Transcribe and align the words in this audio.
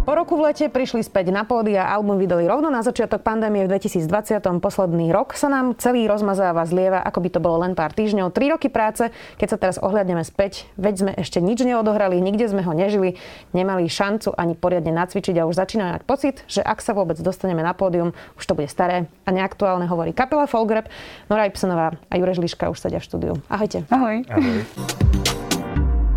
Po 0.00 0.16
roku 0.16 0.32
v 0.32 0.48
lete 0.48 0.72
prišli 0.72 1.04
späť 1.04 1.28
na 1.28 1.44
pódy 1.44 1.76
a 1.76 1.92
album 1.92 2.16
vydali 2.16 2.48
rovno 2.48 2.72
na 2.72 2.80
začiatok 2.80 3.20
pandémie 3.20 3.68
v 3.68 3.76
2020. 3.76 4.40
Posledný 4.64 5.12
rok 5.12 5.36
sa 5.36 5.52
nám 5.52 5.76
celý 5.76 6.08
rozmazáva, 6.08 6.64
zlieva, 6.64 7.04
ako 7.04 7.20
by 7.20 7.28
to 7.28 7.40
bolo 7.44 7.60
len 7.60 7.76
pár 7.76 7.92
týždňov. 7.92 8.32
Tri 8.32 8.48
roky 8.48 8.72
práce, 8.72 9.12
keď 9.36 9.48
sa 9.52 9.58
teraz 9.60 9.76
ohľadneme 9.76 10.24
späť, 10.24 10.72
veď 10.80 10.94
sme 10.96 11.12
ešte 11.20 11.44
nič 11.44 11.60
neodohrali, 11.60 12.16
nikde 12.16 12.48
sme 12.48 12.64
ho 12.64 12.72
nežili, 12.72 13.20
nemali 13.52 13.92
šancu 13.92 14.32
ani 14.40 14.56
poriadne 14.56 14.88
nacvičiť 14.88 15.36
a 15.36 15.44
už 15.44 15.60
začíname 15.60 16.00
mať 16.00 16.02
pocit, 16.08 16.48
že 16.48 16.64
ak 16.64 16.80
sa 16.80 16.96
vôbec 16.96 17.20
dostaneme 17.20 17.60
na 17.60 17.76
pódium, 17.76 18.16
už 18.40 18.44
to 18.48 18.56
bude 18.56 18.72
staré 18.72 19.04
a 19.28 19.30
neaktuálne, 19.36 19.84
hovorí 19.84 20.16
kapela 20.16 20.48
Folgrep. 20.48 20.88
Nora 21.28 21.44
Ipsenová 21.44 22.00
a 22.08 22.14
Jureš 22.16 22.40
Liška 22.40 22.72
už 22.72 22.80
sedia 22.80 23.04
v 23.04 23.06
štúdiu. 23.06 23.32
Ahojte. 23.52 23.84
Ahoj. 23.92 24.24
Ahoj. 24.32 24.64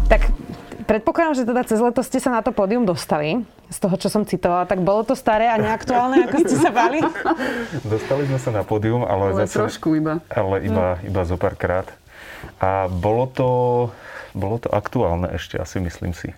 Tak 0.07 0.31
predpokladám, 0.87 1.35
že 1.35 1.43
teda 1.43 1.61
cez 1.67 1.79
leto 1.83 1.99
ste 1.99 2.23
sa 2.23 2.31
na 2.31 2.39
to 2.39 2.55
pódium 2.55 2.87
dostali 2.87 3.43
z 3.73 3.79
toho, 3.81 3.95
čo 3.97 4.07
som 4.07 4.23
citovala, 4.23 4.69
tak 4.69 4.85
bolo 4.85 5.01
to 5.01 5.17
staré 5.17 5.49
a 5.49 5.57
neaktuálne, 5.57 6.29
ako 6.29 6.37
ste 6.45 6.55
sa 6.61 6.69
bali? 6.69 7.01
Dostali 7.93 8.29
sme 8.29 8.39
sa 8.39 8.53
na 8.53 8.61
pódium, 8.61 9.01
ale, 9.01 9.33
ale 9.33 9.49
zase, 9.49 9.57
trošku 9.57 9.97
iba. 9.97 10.21
Ale 10.29 10.61
iba, 10.61 11.01
no. 11.01 11.09
iba 11.09 11.21
zo 11.25 11.35
párkrát. 11.35 11.89
A 12.61 12.85
bolo 12.87 13.25
to, 13.25 13.49
bolo 14.37 14.61
to 14.61 14.69
aktuálne 14.69 15.33
ešte, 15.33 15.57
asi 15.57 15.81
myslím 15.81 16.13
si. 16.13 16.29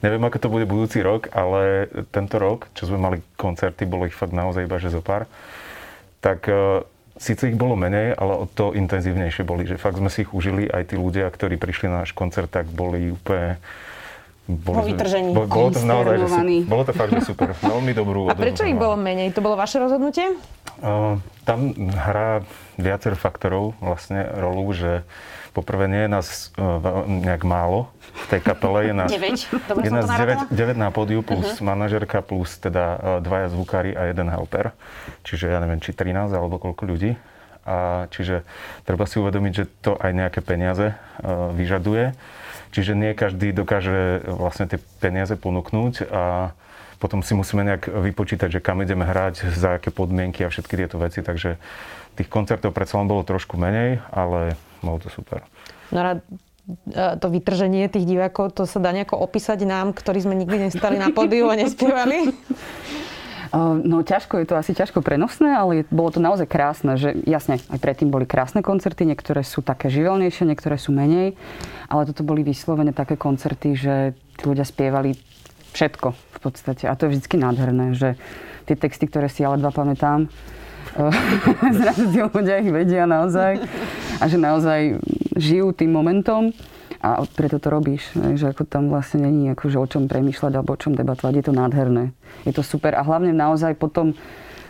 Neviem, 0.00 0.22
ako 0.22 0.38
to 0.38 0.48
bude 0.48 0.64
budúci 0.70 1.02
rok, 1.02 1.28
ale 1.34 1.90
tento 2.14 2.38
rok, 2.38 2.70
čo 2.78 2.86
sme 2.86 3.02
mali 3.02 3.18
koncerty, 3.34 3.84
bolo 3.84 4.06
ich 4.06 4.14
fakt 4.14 4.32
naozaj 4.32 4.64
iba, 4.64 4.78
že 4.78 4.94
zo 4.94 5.02
pár. 5.02 5.26
Tak 6.22 6.40
e, 6.46 6.86
síce 7.18 7.50
ich 7.50 7.58
bolo 7.58 7.76
menej, 7.76 8.14
ale 8.16 8.32
o 8.38 8.46
to 8.48 8.72
intenzívnejšie 8.72 9.44
boli. 9.44 9.66
Že 9.66 9.82
fakt 9.82 9.98
sme 9.98 10.08
si 10.08 10.24
ich 10.24 10.32
užili. 10.32 10.70
Aj 10.70 10.84
tí 10.86 10.96
ľudia, 10.96 11.28
ktorí 11.28 11.60
prišli 11.60 11.90
na 11.90 12.04
náš 12.04 12.16
koncert, 12.16 12.48
tak 12.48 12.68
boli 12.70 13.12
úplne 13.12 13.60
bolo, 14.44 14.76
po 14.76 14.82
vytržení. 14.84 15.32
Bolo, 15.32 15.48
bolo 15.48 15.68
to 15.72 15.80
naozaj, 15.80 16.16
že 16.20 16.28
bolo 16.68 16.82
to 16.84 16.92
fakt, 16.92 17.12
že 17.16 17.24
super. 17.24 17.56
Veľmi 17.64 17.96
dobrú 17.96 18.28
A 18.28 18.36
prečo 18.36 18.68
ich 18.68 18.76
bolo 18.76 18.92
menej? 18.92 19.32
To 19.32 19.40
bolo 19.40 19.56
vaše 19.56 19.80
rozhodnutie? 19.80 20.36
Uh, 20.84 21.16
tam 21.48 21.72
hrá 21.96 22.44
viacero 22.76 23.16
faktorov 23.16 23.72
vlastne 23.80 24.28
rolu, 24.36 24.68
že 24.76 25.00
poprvé 25.56 25.88
nie 25.88 26.02
je 26.04 26.10
nás 26.12 26.26
uh, 26.60 27.06
nejak 27.08 27.40
málo 27.46 27.88
v 28.12 28.24
tej 28.36 28.40
kapele. 28.44 28.92
Je 28.92 28.94
nás 28.94 29.08
9? 29.08 29.64
Dobre 29.64 29.82
je 29.86 29.90
nás 29.94 30.04
9, 30.04 30.52
9 30.52 30.76
na 30.76 30.92
pódiu 30.92 31.24
plus 31.24 31.48
uh-huh. 31.56 31.64
manažerka 31.64 32.20
plus 32.20 32.60
teda 32.60 32.84
uh, 32.84 32.98
dvaja 33.24 33.48
zvukári 33.48 33.96
a 33.96 34.12
jeden 34.12 34.28
helper. 34.28 34.76
Čiže 35.24 35.56
ja 35.56 35.58
neviem, 35.64 35.80
či 35.80 35.96
13 35.96 36.28
alebo 36.36 36.60
koľko 36.60 36.84
ľudí. 36.84 37.16
A 37.64 38.10
čiže 38.12 38.44
treba 38.84 39.08
si 39.08 39.16
uvedomiť, 39.16 39.52
že 39.56 39.64
to 39.80 39.96
aj 39.96 40.12
nejaké 40.12 40.44
peniaze 40.44 40.92
uh, 40.92 41.48
vyžaduje. 41.56 42.12
Čiže 42.74 42.98
nie 42.98 43.14
každý 43.14 43.54
dokáže 43.54 44.26
vlastne 44.26 44.66
tie 44.66 44.82
peniaze 44.98 45.38
ponúknuť 45.38 46.10
a 46.10 46.50
potom 46.98 47.22
si 47.22 47.38
musíme 47.38 47.62
nejak 47.62 47.86
vypočítať, 47.86 48.58
že 48.58 48.64
kam 48.64 48.82
ideme 48.82 49.06
hrať, 49.06 49.54
za 49.54 49.78
aké 49.78 49.94
podmienky 49.94 50.42
a 50.42 50.50
všetky 50.50 50.74
tieto 50.74 50.98
veci. 50.98 51.22
Takže 51.22 51.62
tých 52.18 52.26
koncertov 52.26 52.74
predsa 52.74 52.98
len 52.98 53.06
bolo 53.06 53.22
trošku 53.22 53.54
menej, 53.54 54.02
ale 54.10 54.58
bolo 54.82 54.98
to 54.98 55.06
super. 55.06 55.46
No 55.94 56.00
a 56.02 56.10
to 57.20 57.26
vytrženie 57.28 57.92
tých 57.92 58.08
divákov, 58.08 58.56
to 58.56 58.64
sa 58.64 58.80
dá 58.80 58.90
nejako 58.90 59.20
opísať 59.20 59.68
nám, 59.68 59.92
ktorí 59.92 60.24
sme 60.24 60.34
nikdy 60.34 60.66
nestali 60.66 60.96
na 60.96 61.12
pódiu 61.12 61.52
a 61.52 61.60
nespievali? 61.60 62.26
No 63.54 64.02
ťažko, 64.02 64.42
je 64.42 64.50
to 64.50 64.58
asi 64.58 64.74
ťažko 64.74 64.98
prenosné, 64.98 65.54
ale 65.54 65.86
bolo 65.86 66.10
to 66.10 66.18
naozaj 66.18 66.50
krásne, 66.50 66.98
že 66.98 67.14
jasne, 67.22 67.62
aj 67.70 67.78
predtým 67.78 68.10
boli 68.10 68.26
krásne 68.26 68.66
koncerty, 68.66 69.06
niektoré 69.06 69.46
sú 69.46 69.62
také 69.62 69.86
živelnejšie, 69.94 70.50
niektoré 70.50 70.74
sú 70.74 70.90
menej, 70.90 71.38
ale 71.86 72.02
toto 72.02 72.26
boli 72.26 72.42
vyslovene 72.42 72.90
také 72.90 73.14
koncerty, 73.14 73.78
že 73.78 73.94
tí 74.34 74.42
ľudia 74.50 74.66
spievali 74.66 75.14
všetko 75.70 76.08
v 76.10 76.38
podstate. 76.42 76.90
A 76.90 76.98
to 76.98 77.06
je 77.06 77.14
vždy 77.14 77.38
nádherné, 77.38 77.94
že 77.94 78.18
tie 78.66 78.74
texty, 78.74 79.06
ktoré 79.06 79.30
si 79.30 79.46
ale 79.46 79.62
dva 79.62 79.70
pamätám, 79.70 80.26
zrazu 81.78 82.10
tí 82.10 82.18
ľudia 82.26 82.58
ich 82.58 82.74
vedia 82.74 83.06
naozaj 83.06 83.62
a 84.18 84.24
že 84.26 84.38
naozaj 84.38 84.98
žijú 85.38 85.70
tým 85.70 85.94
momentom 85.94 86.50
a 87.04 87.20
preto 87.28 87.60
to 87.60 87.68
robíš, 87.68 88.16
že 88.16 88.48
ako 88.48 88.64
tam 88.64 88.88
vlastne 88.88 89.28
není 89.28 89.52
akože 89.52 89.76
o 89.76 89.84
čom 89.84 90.08
premýšľať 90.08 90.52
alebo 90.56 90.72
o 90.72 90.80
čom 90.80 90.96
debatovať. 90.96 91.32
Je 91.36 91.44
to 91.44 91.52
nádherné. 91.52 92.16
Je 92.48 92.52
to 92.56 92.64
super 92.64 92.96
a 92.96 93.04
hlavne 93.04 93.36
naozaj 93.36 93.76
potom 93.76 94.16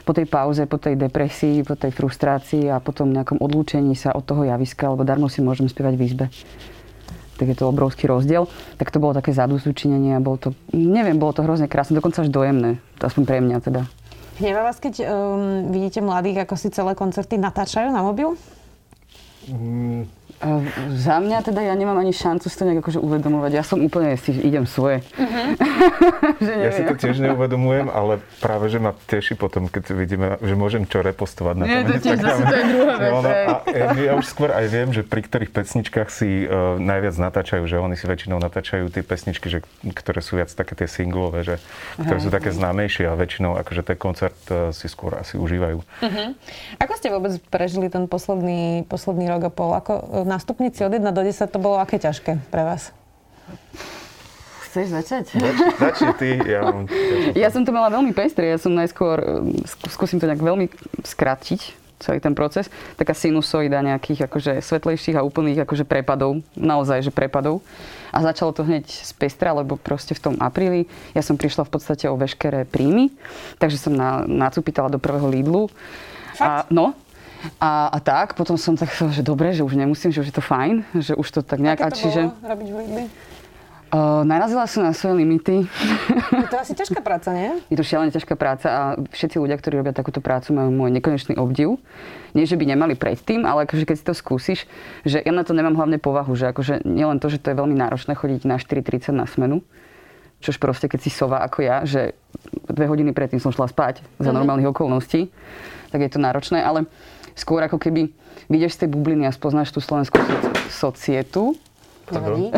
po 0.03 0.13
tej 0.13 0.27
pauze, 0.27 0.67
po 0.67 0.77
tej 0.77 0.99
depresii, 0.99 1.63
po 1.63 1.79
tej 1.79 1.95
frustrácii 1.95 2.69
a 2.75 2.83
potom 2.83 3.15
nejakom 3.15 3.39
odlúčení 3.39 3.95
sa 3.95 4.11
od 4.13 4.27
toho 4.27 4.43
javiska, 4.45 4.91
alebo 4.91 5.07
darmo 5.07 5.31
si 5.31 5.41
môžem 5.47 5.71
spievať 5.71 5.95
v 5.95 6.03
izbe. 6.05 6.27
Tak 7.39 7.47
je 7.51 7.57
to 7.57 7.71
obrovský 7.71 8.11
rozdiel. 8.11 8.51
Tak 8.77 8.91
to 8.91 8.99
bolo 8.99 9.15
také 9.15 9.31
zadúsučinenie 9.31 10.19
a 10.19 10.21
bolo 10.21 10.37
to, 10.37 10.49
neviem, 10.75 11.17
bolo 11.17 11.33
to 11.33 11.47
hrozne 11.47 11.71
krásne, 11.71 11.97
dokonca 11.97 12.21
až 12.21 12.35
dojemné. 12.35 12.83
Aspoň 12.99 13.23
pre 13.25 13.39
mňa 13.41 13.59
teda. 13.63 13.83
Hneva 14.43 14.67
vás, 14.67 14.83
keď 14.83 15.07
um, 15.07 15.71
vidíte 15.71 16.03
mladých, 16.03 16.43
ako 16.43 16.55
si 16.59 16.69
celé 16.75 16.99
koncerty 16.99 17.39
natáčajú 17.39 17.95
na 17.95 18.03
mobil? 18.03 18.35
Mm, 19.47 20.11
za 20.95 21.17
mňa 21.21 21.39
teda 21.45 21.61
ja 21.65 21.75
nemám 21.75 21.97
ani 21.97 22.13
šancu 22.13 22.47
si 22.47 22.57
to 22.57 22.65
nejak 22.69 22.85
akože 22.85 23.01
uvedomovať. 23.01 23.51
Ja 23.57 23.65
som 23.65 23.81
úplne 23.81 24.15
si 24.21 24.37
idem 24.37 24.69
svoje. 24.69 25.01
Uh-huh. 25.17 25.47
že 26.45 26.53
ja 26.53 26.71
si 26.73 26.83
to 26.85 26.95
tiež 26.95 27.17
neuvedomujem, 27.25 27.89
ale 27.89 28.21
práve, 28.39 28.69
že 28.69 28.79
ma 28.79 28.93
teší 29.09 29.35
potom, 29.41 29.67
keď 29.67 29.85
vidíme, 29.97 30.27
že 30.41 30.55
môžem 30.55 30.85
čo 30.85 31.01
repostovať 31.01 31.55
na 31.57 31.65
tom 31.65 31.73
Nie, 31.73 31.81
to 31.89 31.95
tiež 32.01 32.19
zase 32.21 32.43
to 32.45 32.55
je 32.55 32.65
druhá 32.77 32.95
vec. 33.01 33.11
No, 33.11 33.19
no, 33.25 33.31
a 33.31 33.55
ja, 33.73 33.87
ja 33.95 34.13
už 34.17 34.27
skôr 34.29 34.51
aj 34.53 34.67
viem, 34.69 34.89
že 34.93 35.03
pri 35.03 35.23
ktorých 35.25 35.51
pesničkách 35.53 36.09
si 36.13 36.45
uh, 36.45 36.77
najviac 36.77 37.17
natáčajú, 37.17 37.65
že 37.65 37.77
oni 37.81 37.97
si 37.97 38.05
väčšinou 38.05 38.39
natáčajú 38.41 38.89
tie 38.93 39.03
pesničky, 39.03 39.47
že, 39.49 39.59
ktoré 39.83 40.21
sú 40.21 40.37
viac 40.37 40.53
také 40.53 40.77
tie 40.77 40.89
singlové, 40.89 41.45
že, 41.45 41.57
ktoré 41.97 42.19
sú 42.21 42.29
také 42.29 42.53
známejšie 42.53 43.09
a 43.09 43.15
väčšinou 43.17 43.57
akože 43.61 43.83
ten 43.85 43.97
koncert 43.97 44.39
uh, 44.53 44.71
si 44.71 44.87
skôr 44.91 45.17
asi 45.17 45.41
užívajú. 45.41 45.79
Uh-huh. 45.81 46.29
Ako 46.81 46.93
ste 47.01 47.09
vôbec 47.09 47.37
prežili 47.49 47.89
ten 47.89 48.07
posledný, 48.11 48.85
posledný 48.89 49.31
rok 49.31 49.49
a 49.49 49.53
pol? 49.53 49.71
Ako, 49.77 50.27
na 50.35 50.43
stupnici 50.43 50.83
od 50.83 50.91
1 50.91 51.15
do 51.15 51.23
10 51.23 51.47
to 51.47 51.59
bolo 51.63 51.79
aké 51.79 52.03
ťažké 52.03 52.43
pre 52.51 52.67
vás? 52.67 52.91
Chceš 54.67 54.91
začať? 54.91 55.25
Začni 55.79 56.13
ty. 56.19 56.31
Ja, 56.43 56.67
mám... 56.67 56.91
ja 57.39 57.49
som 57.55 57.63
to 57.63 57.71
mala 57.71 57.95
veľmi 57.95 58.11
pestré. 58.11 58.51
Ja 58.51 58.59
som 58.59 58.75
najskôr, 58.75 59.23
skúsim 59.87 60.19
to 60.19 60.27
nejak 60.27 60.43
veľmi 60.43 60.67
skrátiť, 61.07 61.79
celý 62.03 62.19
ten 62.19 62.35
proces, 62.35 62.67
taká 62.99 63.15
sinusoida 63.15 63.79
nejakých 63.87 64.27
akože 64.27 64.59
svetlejších 64.59 65.15
a 65.15 65.23
úplných 65.23 65.63
akože 65.63 65.87
prepadov, 65.87 66.43
naozaj, 66.59 67.07
že 67.07 67.15
prepadov. 67.15 67.63
A 68.11 68.19
začalo 68.19 68.51
to 68.51 68.67
hneď 68.67 68.91
z 68.91 69.15
pestra, 69.15 69.55
lebo 69.55 69.79
proste 69.79 70.19
v 70.19 70.23
tom 70.27 70.35
apríli 70.43 70.91
ja 71.15 71.23
som 71.23 71.39
prišla 71.39 71.63
v 71.63 71.71
podstate 71.71 72.11
o 72.11 72.19
veškeré 72.19 72.67
príjmy, 72.67 73.15
takže 73.63 73.79
som 73.79 73.95
na, 73.95 74.27
nacupitala 74.27 74.91
do 74.91 74.99
prvého 74.99 75.31
Lidlu. 75.31 75.71
Fakt? 76.35 76.67
A, 76.67 76.67
no, 76.75 76.99
a, 77.61 77.89
a 77.93 77.99
tak, 78.01 78.35
potom 78.35 78.57
som 78.57 78.77
tak 78.77 78.93
že 78.93 79.23
dobre, 79.23 79.53
že 79.53 79.65
už 79.65 79.77
nemusím, 79.77 80.13
že 80.13 80.21
už 80.21 80.29
je 80.33 80.37
to 80.37 80.45
fajn, 80.45 80.85
že 80.97 81.13
už 81.15 81.29
to 81.31 81.41
tak 81.43 81.61
nejak... 81.61 81.81
Aké 81.81 81.91
to 81.91 81.95
a 81.95 81.99
čiže, 81.99 82.21
bolo 82.29 82.49
robiť 82.53 82.69
v 82.69 82.77
Lidli? 82.81 83.05
Uh, 83.95 84.27
narazila 84.27 84.67
som 84.67 84.83
na 84.83 84.91
svoje 84.91 85.23
limity. 85.23 85.71
Je 86.43 86.51
to 86.51 86.59
asi 86.59 86.75
ťažká 86.75 86.99
práca, 86.99 87.31
nie? 87.31 87.63
Je 87.71 87.79
to 87.79 87.87
šialene 87.87 88.11
ťažká 88.11 88.35
práca 88.35 88.67
a 88.67 88.83
všetci 88.99 89.39
ľudia, 89.39 89.55
ktorí 89.55 89.79
robia 89.79 89.95
takúto 89.95 90.19
prácu, 90.19 90.51
majú 90.51 90.75
môj 90.75 90.91
nekonečný 90.99 91.39
obdiv. 91.39 91.79
Nie, 92.35 92.43
že 92.43 92.59
by 92.59 92.75
nemali 92.75 92.99
predtým, 92.99 93.47
ale 93.47 93.71
akože 93.71 93.87
keď 93.87 93.95
si 93.95 94.03
to 94.03 94.11
skúsiš, 94.11 94.67
že 95.07 95.23
ja 95.23 95.31
na 95.31 95.47
to 95.47 95.55
nemám 95.55 95.79
hlavne 95.79 96.03
povahu, 96.03 96.35
že 96.35 96.51
akože 96.51 96.83
nielen 96.83 97.23
to, 97.23 97.31
že 97.31 97.39
to 97.39 97.55
je 97.55 97.61
veľmi 97.63 97.79
náročné 97.79 98.19
chodiť 98.19 98.43
na 98.51 98.59
4.30 98.59 99.15
na 99.15 99.31
smenu, 99.31 99.63
čož 100.43 100.59
proste 100.59 100.91
keď 100.91 100.99
si 100.99 101.15
sova 101.15 101.47
ako 101.47 101.63
ja, 101.63 101.87
že 101.87 102.19
dve 102.67 102.91
hodiny 102.91 103.15
predtým 103.15 103.39
som 103.39 103.55
šla 103.55 103.71
spať 103.71 104.03
za 104.03 104.27
mm-hmm. 104.27 104.35
normálnych 104.35 104.75
okolností, 104.75 105.31
tak 105.95 106.03
je 106.03 106.11
to 106.11 106.19
náročné, 106.19 106.67
ale 106.67 106.91
skôr 107.35 107.63
ako 107.67 107.79
keby 107.79 108.11
vidieš 108.49 108.79
z 108.79 108.87
tej 108.87 108.89
bubliny 108.95 109.29
a 109.29 109.33
spoznáš 109.35 109.71
tú 109.71 109.79
slovenskú 109.83 110.19
societu, 110.71 111.55
Nevadí. 112.13 112.53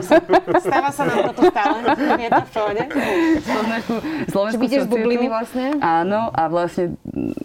Stáva 0.64 0.88
sa 0.88 1.04
nám 1.04 1.28
toto 1.28 1.44
stále. 1.52 1.76
Je 2.16 2.28
to 2.32 2.40
v 2.40 2.50
pohode. 2.56 2.82
Slovenskú 4.32 4.64
z 4.64 4.88
bubliny 4.88 5.28
vlastne? 5.28 5.76
Áno, 5.84 6.32
a 6.32 6.48
vlastne 6.48 6.96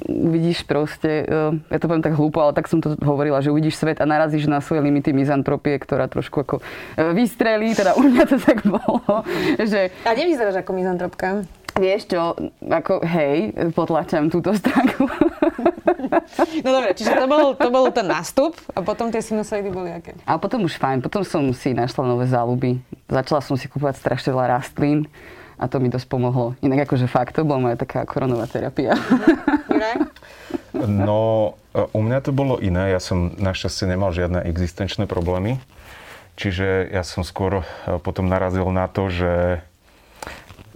uvidíš 0.07 0.63
proste, 0.63 1.27
e, 1.27 1.59
ja 1.67 1.77
to 1.83 1.91
poviem 1.91 2.05
tak 2.05 2.15
hlúpo, 2.15 2.39
ale 2.39 2.55
tak 2.55 2.71
som 2.71 2.79
to 2.79 2.95
hovorila, 3.03 3.43
že 3.43 3.51
uvidíš 3.51 3.75
svet 3.75 3.99
a 3.99 4.07
narazíš 4.07 4.47
na 4.47 4.63
svoje 4.63 4.87
limity 4.87 5.11
mizantropie, 5.11 5.75
ktorá 5.83 6.07
trošku 6.07 6.47
ako 6.47 6.55
e, 6.95 7.11
vystrelí, 7.11 7.75
teda 7.75 7.99
u 7.99 8.07
mňa 8.07 8.23
to 8.31 8.37
tak 8.39 8.63
bolo. 8.63 9.27
Že... 9.59 9.91
A 10.07 10.15
nevyzeráš 10.15 10.63
ako 10.63 10.71
mizantropka. 10.71 11.43
Vieš 11.75 12.07
čo, 12.07 12.35
ako 12.67 13.03
hej, 13.03 13.51
potlačam 13.75 14.31
túto 14.31 14.55
stránku. 14.55 15.07
No 16.65 16.69
dobre, 16.73 16.97
čiže 16.97 17.13
to 17.13 17.25
bol, 17.29 17.53
to 17.53 17.69
bol 17.69 17.85
ten 17.93 18.07
nástup 18.09 18.57
a 18.73 18.81
potom 18.81 19.09
tie 19.13 19.21
sinusoidy 19.21 19.69
boli 19.69 19.93
aké? 19.93 20.17
A 20.25 20.35
potom 20.41 20.65
už 20.65 20.75
fajn, 20.81 21.05
potom 21.05 21.21
som 21.21 21.41
si 21.53 21.71
našla 21.71 22.03
nové 22.05 22.25
záľuby. 22.27 22.81
Začala 23.07 23.41
som 23.45 23.55
si 23.55 23.69
kúpovať 23.69 24.01
strašne 24.01 24.33
veľa 24.33 24.59
rastlín 24.59 25.05
a 25.61 25.69
to 25.69 25.77
mi 25.77 25.93
dosť 25.93 26.09
pomohlo. 26.09 26.57
Inak 26.65 26.89
akože 26.89 27.05
fakt, 27.05 27.37
to 27.37 27.45
bola 27.45 27.69
moja 27.69 27.77
taká 27.77 28.05
koronová 28.09 28.49
terapia. 28.49 28.97
No, 30.73 31.53
u 31.73 32.01
mňa 32.01 32.19
to 32.25 32.31
bolo 32.33 32.57
iné. 32.57 32.89
Ja 32.89 32.99
som 33.03 33.37
našťastie 33.37 33.85
nemal 33.85 34.09
žiadne 34.15 34.41
existenčné 34.47 35.05
problémy. 35.05 35.61
Čiže 36.39 36.89
ja 36.89 37.05
som 37.05 37.21
skôr 37.21 37.61
potom 38.01 38.25
narazil 38.25 38.65
na 38.73 38.89
to, 38.89 39.11
že 39.13 39.61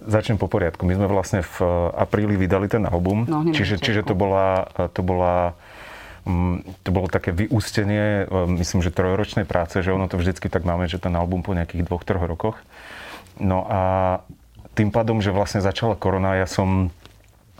Začnem 0.06 0.38
po 0.38 0.46
poriadku. 0.46 0.86
My 0.86 0.94
sme 0.94 1.10
vlastne 1.10 1.42
v 1.42 1.56
eh, 1.60 1.66
apríli 1.98 2.38
vydali 2.38 2.70
ten 2.70 2.86
album, 2.86 3.26
no, 3.26 3.42
čiže, 3.50 3.82
čiže 3.82 4.06
to 4.06 4.14
bola, 4.14 4.70
eh, 4.78 4.86
to 4.90 5.02
bola 5.02 5.58
mm, 6.22 6.86
to 6.86 6.90
bolo 6.94 7.10
také 7.10 7.34
vyústenie, 7.34 8.24
eh, 8.24 8.46
myslím, 8.56 8.86
že 8.86 8.94
trojročnej 8.94 9.44
práce, 9.44 9.82
že 9.82 9.90
ono 9.90 10.06
to 10.06 10.16
vždycky 10.16 10.46
tak 10.46 10.62
máme, 10.62 10.86
že 10.86 11.02
ten 11.02 11.14
album 11.18 11.42
po 11.42 11.58
nejakých 11.58 11.86
dvoch, 11.86 12.06
troch 12.06 12.22
rokoch. 12.22 12.56
No 13.42 13.66
a 13.68 13.80
tým 14.78 14.94
pádom, 14.94 15.18
že 15.18 15.34
vlastne 15.34 15.60
začala 15.60 15.98
korona, 15.98 16.38
ja 16.38 16.48
som 16.48 16.94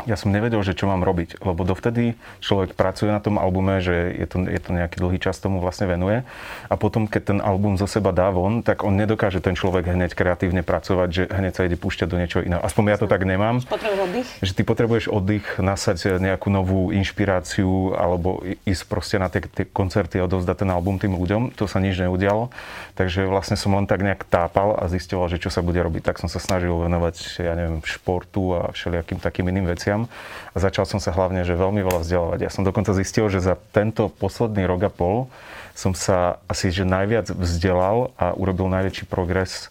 ja 0.04 0.20
som 0.20 0.28
nevedel, 0.28 0.60
že 0.60 0.76
čo 0.76 0.84
mám 0.84 1.00
robiť, 1.00 1.40
lebo 1.40 1.64
dovtedy 1.64 2.20
človek 2.44 2.76
pracuje 2.76 3.08
na 3.08 3.24
tom 3.24 3.40
albume, 3.40 3.80
že 3.80 4.12
je 4.12 4.26
to, 4.28 4.44
je 4.44 4.60
to 4.60 4.70
nejaký 4.76 5.00
dlhý 5.00 5.16
čas 5.16 5.40
tomu 5.40 5.64
vlastne 5.64 5.88
venuje 5.88 6.20
a 6.68 6.74
potom, 6.76 7.08
keď 7.08 7.22
ten 7.32 7.38
album 7.40 7.80
zo 7.80 7.88
seba 7.88 8.12
dá 8.12 8.28
von, 8.28 8.60
tak 8.60 8.84
on 8.84 8.92
nedokáže 8.92 9.40
ten 9.40 9.56
človek 9.56 9.88
hneď 9.88 10.12
kreatívne 10.12 10.60
pracovať, 10.60 11.08
že 11.08 11.22
hneď 11.32 11.52
sa 11.56 11.64
ide 11.64 11.80
púšťať 11.80 12.08
do 12.12 12.20
niečoho 12.20 12.44
iného. 12.44 12.60
Aspoň 12.60 12.92
ja 12.92 12.98
to 13.00 13.08
tak 13.08 13.24
nemám. 13.24 13.64
Potrebuješ 13.64 14.04
oddych? 14.04 14.28
Že 14.44 14.52
ty 14.52 14.62
potrebuješ 14.68 15.04
oddych, 15.08 15.46
nasať 15.56 15.98
nejakú 16.20 16.52
novú 16.52 16.92
inšpiráciu 16.92 17.96
alebo 17.96 18.44
ísť 18.68 18.82
proste 18.84 19.16
na 19.16 19.32
tie, 19.32 19.40
tie 19.40 19.64
koncerty 19.64 20.20
a 20.20 20.28
odovzdať 20.28 20.68
ten 20.68 20.70
album 20.70 21.00
tým 21.00 21.16
ľuďom. 21.16 21.56
To 21.56 21.64
sa 21.64 21.80
nič 21.80 21.96
neudialo. 21.96 22.52
Takže 23.00 23.24
vlastne 23.24 23.56
som 23.56 23.72
len 23.72 23.88
tak 23.88 24.04
nejak 24.04 24.28
tápal 24.28 24.76
a 24.76 24.92
zistil, 24.92 25.24
že 25.32 25.40
čo 25.40 25.48
sa 25.48 25.64
bude 25.64 25.80
robiť. 25.80 26.04
Tak 26.04 26.20
som 26.20 26.28
sa 26.28 26.36
snažil 26.36 26.76
venovať, 26.76 27.40
ja 27.40 27.56
neviem, 27.56 27.80
športu 27.80 28.52
a 28.52 28.60
všelijakým 28.76 29.24
takým 29.24 29.48
iným 29.48 29.66
veciam 29.72 29.85
veciam 29.86 30.10
a 30.50 30.56
začal 30.58 30.82
som 30.82 30.98
sa 30.98 31.14
hlavne, 31.14 31.46
že 31.46 31.54
veľmi 31.54 31.78
veľa 31.86 32.02
vzdelávať. 32.02 32.38
Ja 32.42 32.50
som 32.50 32.66
dokonca 32.66 32.90
zistil, 32.90 33.30
že 33.30 33.38
za 33.38 33.54
tento 33.70 34.10
posledný 34.10 34.66
rok 34.66 34.82
a 34.82 34.90
pol 34.90 35.30
som 35.78 35.94
sa 35.94 36.42
asi 36.50 36.74
že 36.74 36.82
najviac 36.82 37.30
vzdelal 37.30 38.10
a 38.18 38.34
urobil 38.34 38.66
najväčší 38.66 39.06
progres 39.06 39.70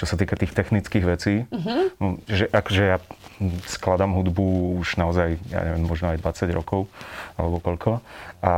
čo 0.00 0.08
sa 0.08 0.16
týka 0.16 0.32
tých 0.32 0.56
technických 0.56 1.04
vecí. 1.04 1.44
Uh-huh. 1.52 2.16
Že, 2.24 2.48
akže 2.48 2.84
ja 2.88 2.98
skladám 3.68 4.16
hudbu 4.16 4.80
už 4.80 4.96
naozaj, 4.96 5.36
ja 5.52 5.60
neviem, 5.60 5.84
možno 5.84 6.08
aj 6.08 6.24
20 6.24 6.56
rokov, 6.56 6.88
alebo 7.36 7.60
koľko. 7.60 8.00
A, 8.40 8.54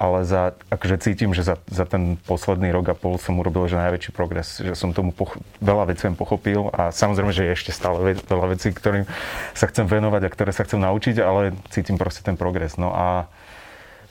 ale 0.00 0.24
za, 0.24 0.56
akože 0.72 0.96
cítim, 1.04 1.36
že 1.36 1.44
za, 1.44 1.60
za 1.68 1.84
ten 1.84 2.16
posledný 2.24 2.72
rok 2.72 2.88
a 2.88 2.96
pol 2.96 3.20
som 3.20 3.36
urobil 3.36 3.68
že 3.68 3.76
najväčší 3.76 4.16
progres, 4.16 4.56
že 4.56 4.72
som 4.72 4.96
tomu 4.96 5.12
poch- 5.12 5.36
veľa 5.60 5.92
vecí 5.92 6.08
pochopil 6.16 6.72
a 6.72 6.88
samozrejme, 6.88 7.36
že 7.36 7.44
je 7.44 7.52
ešte 7.52 7.76
stále 7.76 8.00
ve- 8.00 8.24
veľa 8.24 8.56
vecí, 8.56 8.72
ktorým 8.72 9.04
sa 9.52 9.68
chcem 9.68 9.84
venovať 9.84 10.22
a 10.24 10.32
ktoré 10.32 10.50
sa 10.56 10.64
chcem 10.64 10.80
naučiť, 10.80 11.20
ale 11.20 11.52
cítim 11.68 12.00
proste 12.00 12.24
ten 12.24 12.40
progres. 12.40 12.80
No 12.80 12.96
a 12.96 13.28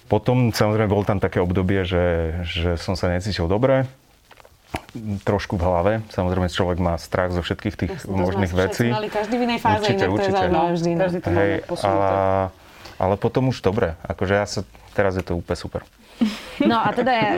potom 0.06 0.54
samozrejme 0.54 0.86
bol 0.86 1.02
tam 1.02 1.18
také 1.18 1.42
obdobie, 1.42 1.82
že, 1.82 2.38
že 2.46 2.78
som 2.78 2.94
sa 2.94 3.10
necítil 3.10 3.50
dobre, 3.50 3.90
trošku 5.24 5.60
v 5.60 5.64
hlave. 5.64 5.92
Samozrejme, 6.12 6.48
človek 6.48 6.78
má 6.80 6.96
strach 6.96 7.32
zo 7.36 7.42
všetkých 7.44 7.76
tých 7.76 7.94
Jasne, 8.00 8.16
možných 8.16 8.54
vecí. 8.54 8.88
Mali 8.92 9.10
každý 9.12 9.36
v 9.36 9.44
inej 9.48 9.60
fáze, 9.60 9.84
určite, 9.84 10.06
inak 10.06 10.14
určite. 10.14 10.26
to 10.26 10.32
je 10.32 10.40
zaujímavé 10.40 10.72
vždy. 10.76 10.90
No. 10.90 11.02
Každý 11.02 11.20
to 11.20 11.30
Hej, 11.32 11.52
ale, 11.84 12.10
ale 12.96 13.14
potom 13.20 13.44
už 13.52 13.58
dobre. 13.60 14.00
Akože 14.08 14.34
ja 14.36 14.46
sa, 14.48 14.62
teraz 14.96 15.20
je 15.20 15.24
to 15.24 15.36
úplne 15.36 15.58
super. 15.58 15.82
No 16.64 16.80
a 16.80 16.92
teda 16.96 17.12
ja, 17.12 17.32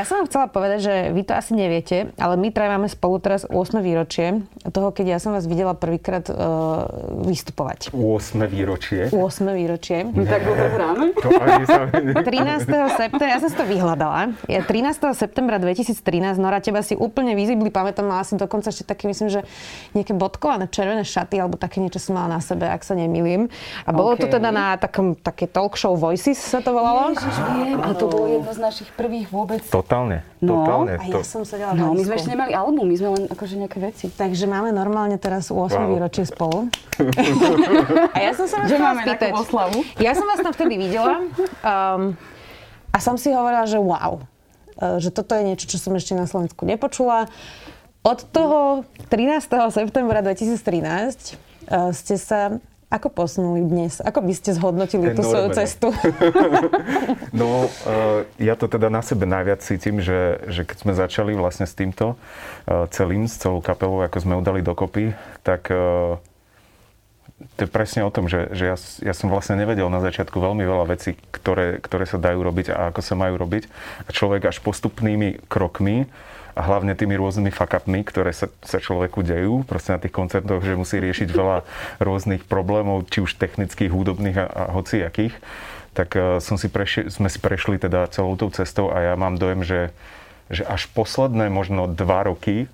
ja 0.00 0.02
som 0.02 0.22
vám 0.22 0.26
chcela 0.26 0.46
povedať, 0.50 0.78
že 0.82 0.94
vy 1.14 1.22
to 1.22 1.32
asi 1.38 1.52
neviete, 1.54 2.10
ale 2.18 2.34
my 2.34 2.50
traja 2.50 2.74
máme 2.74 2.90
spolu 2.90 3.22
teraz 3.22 3.46
8 3.46 3.78
výročie 3.78 4.42
toho, 4.74 4.90
keď 4.90 5.16
ja 5.16 5.18
som 5.22 5.30
vás 5.30 5.46
videla 5.46 5.78
prvýkrát 5.78 6.26
uh, 6.26 6.88
vystupovať. 7.22 7.94
8 7.94 8.34
výročie? 8.50 9.12
8 9.14 9.14
výročie. 9.54 10.08
My 10.10 10.24
tak 10.26 10.42
vôbec 10.42 10.70
hráme? 10.74 11.14
13. 11.14 12.66
septembra, 12.98 13.26
ja 13.30 13.38
som 13.38 13.48
si 13.52 13.56
to 13.56 13.64
vyhľadala. 13.66 14.34
Je 14.50 14.58
13. 14.58 15.14
septembra 15.14 15.62
2013, 15.62 16.40
Nora, 16.40 16.58
teba 16.58 16.82
si 16.82 16.98
úplne 16.98 17.38
vizibli, 17.38 17.70
pamätám, 17.70 18.08
mala 18.08 18.26
si 18.26 18.34
dokonca 18.34 18.72
ešte 18.72 18.88
také, 18.88 19.06
myslím, 19.06 19.30
že 19.30 19.40
nejaké 19.94 20.16
bodkované 20.16 20.66
červené 20.66 21.06
šaty, 21.06 21.38
alebo 21.38 21.60
také 21.60 21.78
niečo 21.78 22.02
som 22.02 22.18
mala 22.18 22.38
na 22.38 22.40
sebe, 22.40 22.66
ak 22.66 22.82
sa 22.82 22.96
nemýlim. 22.98 23.46
A 23.86 23.90
bolo 23.92 24.16
okay. 24.16 24.26
to 24.26 24.40
teda 24.40 24.50
na 24.50 24.74
takom, 24.80 25.14
také 25.14 25.46
talk 25.46 25.76
show 25.78 25.94
Voices 25.94 26.40
sa 26.40 26.64
to 26.64 26.72
volalo. 26.72 27.12
Ježiš, 27.14 27.36
viem. 27.54 27.78
A 27.78 27.92
to 27.92 28.08
bolo 28.08 28.26
jedno 28.26 28.50
z 28.50 28.60
našich 28.64 28.88
prvých 28.96 29.28
vôbec. 29.28 29.60
Totálne, 29.68 30.24
no, 30.40 30.64
totálne. 30.64 30.96
A 30.96 31.04
ja 31.04 31.20
som 31.20 31.44
sedela 31.44 31.76
No, 31.76 31.92
my 31.92 32.00
sme 32.00 32.16
ešte 32.16 32.32
nemali 32.32 32.56
album, 32.56 32.88
my 32.88 32.96
sme 32.96 33.08
len 33.20 33.24
akože 33.28 33.54
nejaké 33.60 33.78
veci. 33.78 34.08
Takže 34.08 34.48
máme 34.48 34.72
normálne 34.72 35.20
teraz 35.20 35.52
8 35.52 35.60
wow. 35.60 35.86
výročie 35.92 36.24
spolu. 36.24 36.72
a 38.16 38.18
ja 38.18 38.32
som 38.32 38.48
sa 38.48 38.64
vás 38.64 38.68
že 38.72 38.80
máme 38.80 39.04
spýtať. 39.04 39.30
oslavu. 39.36 39.78
Ja 40.00 40.16
som 40.16 40.24
vás 40.24 40.40
tam 40.40 40.52
vtedy 40.56 40.80
videla 40.80 41.20
um, 41.60 42.16
a 42.88 42.98
som 42.98 43.20
si 43.20 43.28
hovorila, 43.28 43.68
že 43.68 43.76
wow, 43.76 44.24
uh, 44.80 44.96
že 44.96 45.12
toto 45.12 45.36
je 45.36 45.42
niečo, 45.44 45.68
čo 45.68 45.76
som 45.76 45.92
ešte 45.92 46.16
na 46.16 46.24
Slovensku 46.24 46.64
nepočula. 46.64 47.28
Od 48.04 48.18
toho 48.32 48.84
13. 49.08 49.48
septembra 49.72 50.20
2013 50.24 50.56
uh, 51.68 51.92
ste 51.92 52.16
sa 52.16 52.56
ako 52.94 53.10
posunuli 53.10 53.66
dnes? 53.66 53.98
Ako 53.98 54.22
by 54.22 54.30
ste 54.38 54.54
zhodnotili 54.54 55.10
tú 55.18 55.26
svoju 55.26 55.50
cestu? 55.50 55.90
no, 57.40 57.66
uh, 57.66 58.22
ja 58.38 58.54
to 58.54 58.70
teda 58.70 58.86
na 58.86 59.02
sebe 59.02 59.26
najviac 59.26 59.66
cítim, 59.66 59.98
že, 59.98 60.38
že 60.46 60.62
keď 60.62 60.76
sme 60.78 60.92
začali 60.94 61.34
vlastne 61.34 61.66
s 61.66 61.74
týmto 61.74 62.14
uh, 62.14 62.86
celým, 62.94 63.26
s 63.26 63.42
celou 63.42 63.58
kapelou, 63.58 64.06
ako 64.06 64.22
sme 64.22 64.38
udali 64.38 64.62
dokopy, 64.62 65.10
tak 65.42 65.74
uh, 65.74 66.22
to 67.58 67.66
je 67.66 67.70
presne 67.70 68.06
o 68.06 68.14
tom, 68.14 68.30
že, 68.30 68.54
že 68.54 68.64
ja, 68.70 68.76
ja 68.78 69.14
som 69.14 69.26
vlastne 69.26 69.58
nevedel 69.58 69.90
na 69.90 69.98
začiatku 69.98 70.38
veľmi 70.38 70.62
veľa 70.62 70.86
vecí, 70.86 71.18
ktoré, 71.34 71.82
ktoré 71.82 72.06
sa 72.06 72.22
dajú 72.22 72.46
robiť 72.46 72.70
a 72.70 72.94
ako 72.94 73.00
sa 73.02 73.18
majú 73.18 73.34
robiť. 73.42 73.66
A 74.06 74.14
človek 74.14 74.46
až 74.46 74.62
postupnými 74.62 75.42
krokmi 75.50 76.06
a 76.54 76.60
hlavne 76.62 76.94
tými 76.94 77.18
rôznymi 77.18 77.50
fakapmi, 77.50 78.06
ktoré 78.06 78.30
sa, 78.30 78.46
sa 78.62 78.78
človeku 78.78 79.26
dejú. 79.26 79.66
Proste 79.66 79.94
na 79.94 80.00
tých 80.00 80.14
koncertoch, 80.14 80.62
že 80.62 80.78
musí 80.78 81.02
riešiť 81.02 81.28
veľa 81.34 81.66
rôznych 82.06 82.46
problémov, 82.46 83.10
či 83.10 83.26
už 83.26 83.34
technických, 83.36 83.90
hudobných 83.90 84.38
a, 84.38 84.46
a 84.46 84.62
hociakých, 84.72 85.34
tak 85.94 86.14
uh, 86.14 86.38
som 86.38 86.54
si 86.54 86.70
preši, 86.70 87.10
sme 87.10 87.26
si 87.26 87.42
prešli 87.42 87.78
teda 87.78 88.06
celou 88.14 88.38
tou 88.38 88.50
cestou 88.54 88.94
a 88.94 89.02
ja 89.02 89.14
mám 89.18 89.38
dojem, 89.38 89.66
že, 89.66 89.80
že 90.50 90.62
až 90.66 90.86
posledné 90.94 91.50
možno 91.50 91.90
dva 91.90 92.26
roky 92.26 92.70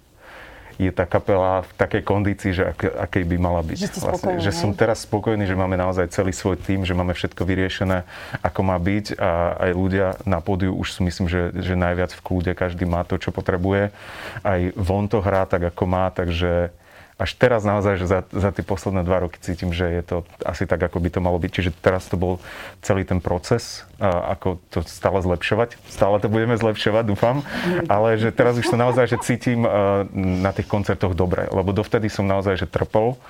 je 0.81 0.93
tá 0.97 1.05
kapela 1.05 1.61
v 1.61 1.73
takej 1.77 2.03
kondícii, 2.09 2.51
že 2.57 2.65
ak, 2.73 2.81
akej 3.11 3.25
by 3.29 3.37
mala 3.37 3.61
byť. 3.61 3.77
Že, 3.77 3.89
vlastne, 4.01 4.33
že 4.41 4.53
som 4.57 4.73
teraz 4.73 5.05
spokojný, 5.05 5.45
že 5.45 5.53
máme 5.53 5.77
naozaj 5.77 6.09
celý 6.09 6.33
svoj 6.33 6.57
tým, 6.57 6.89
že 6.89 6.97
máme 6.97 7.13
všetko 7.13 7.45
vyriešené, 7.45 8.09
ako 8.41 8.61
má 8.65 8.81
byť 8.81 9.21
a 9.21 9.61
aj 9.69 9.71
ľudia 9.77 10.07
na 10.25 10.41
pódiu 10.41 10.73
už 10.73 10.97
sú 10.97 11.05
myslím, 11.05 11.29
že, 11.29 11.53
že 11.61 11.77
najviac 11.77 12.17
v 12.17 12.25
kľude, 12.25 12.53
každý 12.57 12.89
má 12.89 13.05
to, 13.05 13.21
čo 13.21 13.29
potrebuje. 13.29 13.93
Aj 14.41 14.61
von 14.73 15.05
to 15.05 15.21
hrá 15.21 15.45
tak, 15.45 15.69
ako 15.69 15.85
má, 15.85 16.09
takže 16.09 16.73
až 17.21 17.37
teraz 17.37 17.69
naozaj, 17.69 18.01
že 18.01 18.07
za, 18.09 18.21
za 18.33 18.49
tie 18.49 18.65
posledné 18.65 19.05
dva 19.05 19.29
roky 19.29 19.37
cítim, 19.45 19.77
že 19.77 19.85
je 19.85 20.03
to 20.03 20.17
asi 20.41 20.65
tak, 20.65 20.81
ako 20.81 21.05
by 21.05 21.13
to 21.13 21.21
malo 21.21 21.37
byť. 21.37 21.53
Čiže 21.53 21.71
teraz 21.77 22.09
to 22.09 22.17
bol 22.17 22.41
celý 22.81 23.05
ten 23.05 23.21
proces, 23.21 23.85
ako 24.01 24.57
to 24.73 24.81
stále 24.89 25.21
zlepšovať. 25.21 25.77
Stále 25.93 26.17
to 26.25 26.33
budeme 26.33 26.57
zlepšovať, 26.57 27.05
dúfam. 27.05 27.45
Ale 27.93 28.17
že 28.17 28.33
teraz 28.33 28.57
už 28.57 28.73
to 28.73 28.81
naozaj, 28.81 29.13
že 29.13 29.21
cítim 29.21 29.69
na 30.17 30.51
tých 30.57 30.65
koncertoch 30.65 31.13
dobre. 31.13 31.45
Lebo 31.53 31.77
dovtedy 31.77 32.09
som 32.09 32.25
naozaj, 32.25 32.65
že 32.65 32.67
trpol 32.67 33.21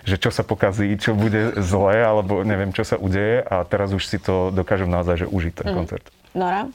že 0.00 0.16
čo 0.16 0.32
sa 0.32 0.40
pokazí, 0.40 0.96
čo 0.96 1.12
bude 1.12 1.60
zlé, 1.60 2.00
alebo 2.00 2.40
neviem, 2.40 2.72
čo 2.72 2.88
sa 2.88 2.96
udeje 2.96 3.44
a 3.44 3.68
teraz 3.68 3.92
už 3.92 4.08
si 4.08 4.16
to 4.16 4.48
dokážem 4.48 4.88
naozaj, 4.88 5.24
že 5.24 5.26
užiť 5.28 5.52
ten 5.52 5.68
mm. 5.68 5.76
koncert. 5.76 6.04
Nora? 6.32 6.72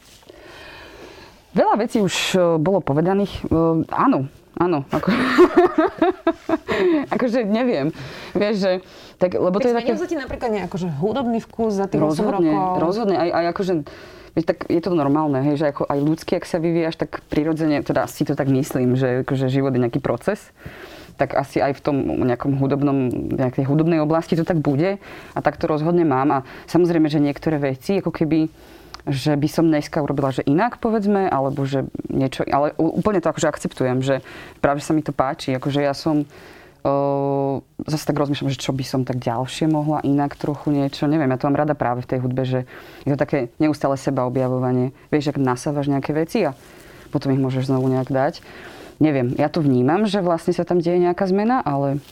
Veľa 1.55 1.75
vecí 1.79 2.03
už 2.03 2.15
e, 2.35 2.37
bolo 2.59 2.83
povedaných. 2.83 3.47
E, 3.47 3.57
áno, 3.89 4.29
Áno, 4.55 4.87
ako... 4.87 5.11
akože 7.15 7.43
neviem. 7.43 7.91
Vieš, 8.31 8.55
že... 8.55 8.71
Tak, 9.19 9.35
lebo 9.35 9.59
to 9.59 9.67
je 9.67 9.75
také... 9.75 9.95
ti 9.95 10.15
napríklad 10.19 10.51
nejaký 10.51 10.75
že 10.75 10.89
hudobný 10.91 11.39
vkus 11.43 11.79
za 11.79 11.87
tých 11.87 12.03
rozhodne, 12.03 12.51
8 12.51 12.55
rokov? 12.55 12.83
Rozhodne, 12.83 13.15
aj, 13.19 13.29
aj 13.31 13.45
akože... 13.55 13.73
Vieš, 14.35 14.45
tak 14.51 14.57
je 14.67 14.81
to 14.83 14.91
normálne, 14.91 15.39
hej, 15.39 15.55
že 15.55 15.71
ako 15.71 15.87
aj 15.87 15.99
ľudský, 16.03 16.31
ak 16.39 16.47
sa 16.47 16.59
vyvíjaš, 16.59 16.99
tak 16.99 17.23
prirodzene, 17.31 17.79
teda 17.79 18.03
si 18.11 18.27
to 18.27 18.35
tak 18.35 18.51
myslím, 18.51 18.99
že 18.99 19.23
akože 19.23 19.47
život 19.47 19.71
je 19.71 19.83
nejaký 19.83 20.03
proces 20.03 20.51
tak 21.15 21.31
asi 21.31 21.63
aj 21.63 21.79
v 21.79 21.81
tom 21.81 21.95
nejakom 22.27 22.59
hudobnom, 22.59 23.07
nejakej 23.39 23.63
hudobnej 23.63 24.03
oblasti 24.03 24.35
to 24.35 24.43
tak 24.43 24.59
bude 24.59 24.99
a 25.31 25.39
tak 25.39 25.55
to 25.55 25.65
rozhodne 25.65 26.03
mám. 26.03 26.27
A 26.31 26.39
samozrejme, 26.67 27.07
že 27.07 27.23
niektoré 27.23 27.55
veci, 27.55 28.03
ako 28.03 28.11
keby 28.11 28.51
že 29.05 29.37
by 29.37 29.47
som 29.49 29.69
dneska 29.69 30.01
urobila, 30.01 30.33
že 30.33 30.45
inak 30.45 30.81
povedzme, 30.81 31.29
alebo 31.29 31.65
že 31.65 31.85
niečo, 32.09 32.45
ale 32.49 32.73
úplne 32.77 33.21
to 33.21 33.29
akože 33.29 33.49
akceptujem, 33.49 34.01
že 34.01 34.25
práve 34.59 34.81
sa 34.81 34.97
mi 34.97 35.05
to 35.05 35.13
páči, 35.13 35.53
akože 35.55 35.79
ja 35.85 35.93
som 35.93 36.25
Uh, 36.85 37.65
zase 37.89 38.05
tak 38.05 38.21
rozmýšľam, 38.21 38.53
že 38.53 38.61
čo 38.61 38.69
by 38.69 38.85
som 38.85 39.01
tak 39.09 39.17
ďalšie 39.17 39.65
mohla 39.65 40.05
inak 40.05 40.37
trochu 40.37 40.69
niečo. 40.69 41.09
Neviem, 41.09 41.33
ja 41.33 41.41
to 41.41 41.49
mám 41.49 41.65
rada 41.65 41.73
práve 41.73 42.05
v 42.05 42.09
tej 42.13 42.19
hudbe, 42.21 42.45
že 42.45 42.69
je 43.01 43.09
to 43.09 43.17
také 43.17 43.49
neustále 43.57 43.97
seba 43.97 44.29
objavovanie. 44.29 44.93
Vieš, 45.09 45.33
ak 45.33 45.41
nasávaš 45.41 45.89
nejaké 45.89 46.13
veci 46.13 46.45
a 46.45 46.53
potom 47.09 47.33
ich 47.33 47.41
môžeš 47.41 47.73
znovu 47.73 47.89
nejak 47.89 48.13
dať. 48.13 48.45
Neviem, 49.01 49.33
ja 49.33 49.49
to 49.49 49.65
vnímam, 49.65 50.05
že 50.05 50.21
vlastne 50.21 50.53
sa 50.53 50.61
tam 50.61 50.77
deje 50.77 51.01
nejaká 51.01 51.25
zmena, 51.25 51.57
ale 51.65 52.05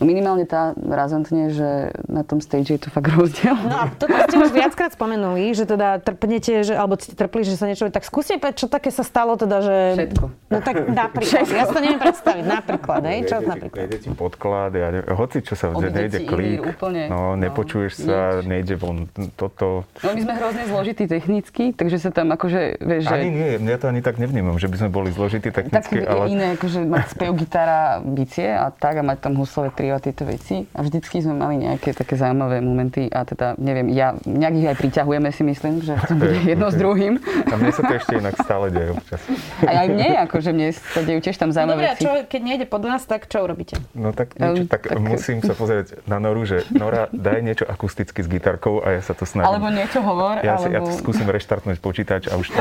minimálne 0.00 0.42
tá 0.42 0.72
razantne, 0.74 1.48
že 1.48 1.68
na 2.04 2.20
tom 2.20 2.38
stage 2.38 2.70
je 2.70 2.80
to 2.80 2.88
fakt 2.88 3.08
rozdiel. 3.08 3.54
No 3.54 3.76
a 3.76 3.90
toto 3.90 4.10
ste 4.12 4.36
už 4.36 4.50
viackrát 4.50 4.90
spomenuli, 4.90 5.52
že 5.52 5.64
teda 5.64 5.98
trpnete, 5.98 6.62
že, 6.62 6.72
alebo 6.72 6.96
ste 6.96 7.12
trpli, 7.12 7.42
že 7.42 7.54
sa 7.54 7.64
niečo... 7.64 7.86
Tak 7.86 8.02
skúste 8.02 8.34
povedať, 8.34 8.56
čo 8.56 8.66
také 8.66 8.88
sa 8.88 9.02
stalo 9.02 9.34
teda, 9.34 9.60
že... 9.60 9.76
Všetko. 9.96 10.24
No 10.48 10.58
tak 10.58 10.74
napríklad. 10.86 11.44
Všetko. 11.44 11.54
Ja 11.54 11.64
si 11.64 11.72
to 11.72 11.80
neviem 11.80 12.00
predstaviť. 12.00 12.44
Napríklad, 12.44 13.00
hej? 13.04 13.18
Čo 13.24 13.36
ti- 13.36 13.46
napríklad? 13.46 13.78
Nejde 13.78 13.98
ti 13.98 14.08
podklad, 14.10 14.70
ja, 14.72 14.86
ne- 14.90 15.06
hoci 15.06 15.38
čo 15.40 15.54
sa 15.54 15.70
že 15.70 15.88
nejde 15.88 16.18
klík, 16.24 16.60
úplne. 16.64 17.02
no, 17.06 17.16
No, 17.18 17.36
nepočuješ 17.36 17.92
sa, 18.00 18.38
nič. 18.38 18.46
nejde 18.46 18.74
von 18.74 19.04
toto. 19.34 19.82
No 19.98 20.08
my 20.10 20.20
sme 20.22 20.32
hrozne 20.32 20.64
zložití 20.64 21.04
technicky, 21.04 21.70
takže 21.70 21.98
sa 21.98 22.10
tam 22.10 22.30
akože, 22.30 22.78
vieš, 22.78 23.02
že... 23.04 23.12
Ani 23.12 23.28
nie, 23.28 23.50
ja 23.60 23.76
to 23.76 23.86
ani 23.86 24.00
tak 24.00 24.16
nevnímam, 24.16 24.54
že 24.54 24.64
by 24.64 24.76
sme 24.78 24.88
boli 24.88 25.10
zložití 25.10 25.50
tak 25.50 25.66
technicky, 25.66 25.98
je 25.98 26.06
ale 26.06 26.30
iné, 26.30 26.46
akože 26.54 26.78
mať 26.80 27.04
spev, 27.10 27.30
gitara, 27.34 27.82
bicie 28.00 28.48
a 28.48 28.70
tak 28.70 28.96
a 28.96 29.02
mať 29.02 29.18
tam 29.20 29.34
huslové 29.34 29.74
trio 29.88 29.96
a 29.96 30.04
tieto 30.04 30.28
veci. 30.28 30.68
A 30.76 30.84
vždycky 30.84 31.24
sme 31.24 31.32
mali 31.32 31.64
nejaké 31.64 31.96
také 31.96 32.12
zaujímavé 32.12 32.60
momenty 32.60 33.08
a 33.08 33.24
teda, 33.24 33.56
neviem, 33.56 33.88
ja, 33.88 34.12
nejak 34.28 34.54
ich 34.54 34.66
aj 34.68 34.76
priťahujeme 34.84 35.32
si 35.32 35.42
myslím, 35.48 35.80
že 35.80 35.96
to 36.04 36.12
bude 36.12 36.36
jedno 36.44 36.68
s 36.68 36.76
druhým. 36.76 37.16
a 37.48 37.54
mne 37.56 37.72
sa 37.72 37.88
to 37.88 37.92
ešte 37.96 38.20
inak 38.20 38.36
stále 38.36 38.68
deje 38.68 38.92
občas. 38.92 39.20
A 39.64 39.70
aj 39.80 39.88
mne, 39.88 40.08
akože 40.28 40.50
mne 40.52 40.68
sa 40.76 41.00
dejú 41.00 41.24
tiež 41.24 41.40
tam 41.40 41.48
No 41.48 41.56
zaujímavé 41.56 41.80
dobre, 41.80 41.88
a 41.88 41.94
veci. 41.96 42.04
čo, 42.04 42.10
keď 42.28 42.40
nejde 42.44 42.66
pod 42.68 42.84
nás, 42.84 43.00
tak 43.08 43.24
čo 43.24 43.40
urobíte? 43.40 43.80
No 43.96 44.12
tak, 44.12 44.36
niečo, 44.36 44.60
Um, 44.60 44.68
tak, 44.68 44.82
tak- 44.84 45.00
musím 45.00 45.40
sa 45.40 45.56
pozrieť 45.56 46.04
na 46.04 46.20
Noru, 46.20 46.44
že 46.44 46.68
Nora, 46.68 47.08
daj 47.08 47.40
niečo 47.40 47.64
akusticky 47.64 48.20
s 48.20 48.28
gitarkou 48.28 48.84
a 48.84 49.00
ja 49.00 49.02
sa 49.02 49.16
to 49.16 49.24
snažím. 49.24 49.48
Alebo 49.48 49.72
niečo 49.72 50.04
hovor, 50.04 50.44
ja, 50.44 50.60
si, 50.60 50.68
ja 50.68 50.84
alebo... 50.84 50.92
skúsim 50.92 51.24
reštartnúť 51.24 51.80
počítač 51.80 52.28
a 52.28 52.36
už 52.36 52.52
to... 52.52 52.60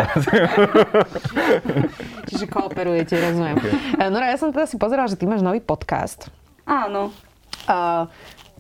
Čiže 2.28 2.46
kooperujete, 2.48 3.20
rozumiem. 3.20 3.56
Okay. 3.58 3.74
Nora, 4.08 4.32
ja 4.32 4.38
som 4.38 4.56
teda 4.56 4.64
si 4.64 4.78
pozerala, 4.78 5.10
že 5.10 5.18
ty 5.18 5.26
máš 5.26 5.42
nový 5.42 5.60
podcast. 5.60 6.32
Áno. 6.68 7.16
A 7.64 8.06